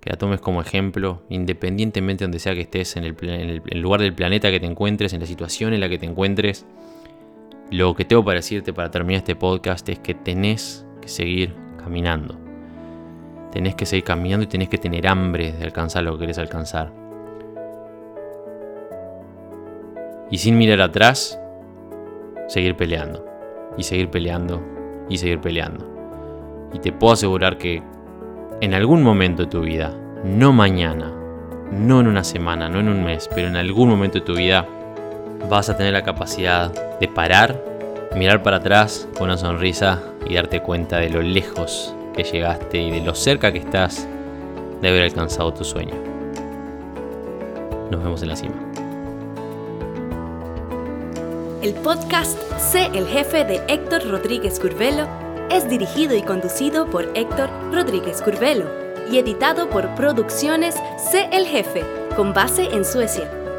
[0.00, 4.14] que la tomes como ejemplo, independientemente de donde sea que estés, en el lugar del
[4.14, 6.66] planeta que te encuentres, en la situación en la que te encuentres.
[7.70, 11.52] Lo que tengo para decirte para terminar este podcast es que tenés que seguir
[11.82, 12.38] caminando.
[13.50, 16.92] Tenés que seguir caminando y tenés que tener hambre de alcanzar lo que querés alcanzar.
[20.30, 21.40] Y sin mirar atrás,
[22.46, 23.24] seguir peleando.
[23.76, 24.62] Y seguir peleando.
[25.08, 25.86] Y seguir peleando.
[26.72, 27.82] Y te puedo asegurar que
[28.60, 29.92] en algún momento de tu vida,
[30.24, 31.12] no mañana,
[31.72, 34.68] no en una semana, no en un mes, pero en algún momento de tu vida,
[35.48, 37.62] vas a tener la capacidad de parar,
[38.14, 42.90] mirar para atrás con una sonrisa y darte cuenta de lo lejos que llegaste y
[42.90, 44.06] de lo cerca que estás
[44.80, 45.94] de haber alcanzado tu sueño.
[47.90, 48.54] Nos vemos en la cima.
[51.62, 55.06] El podcast Sé el jefe de Héctor Rodríguez Curvelo
[55.50, 58.66] es dirigido y conducido por Héctor Rodríguez Curvelo
[59.10, 60.74] y editado por Producciones
[61.10, 61.84] Sé el jefe
[62.16, 63.35] con base en Suecia.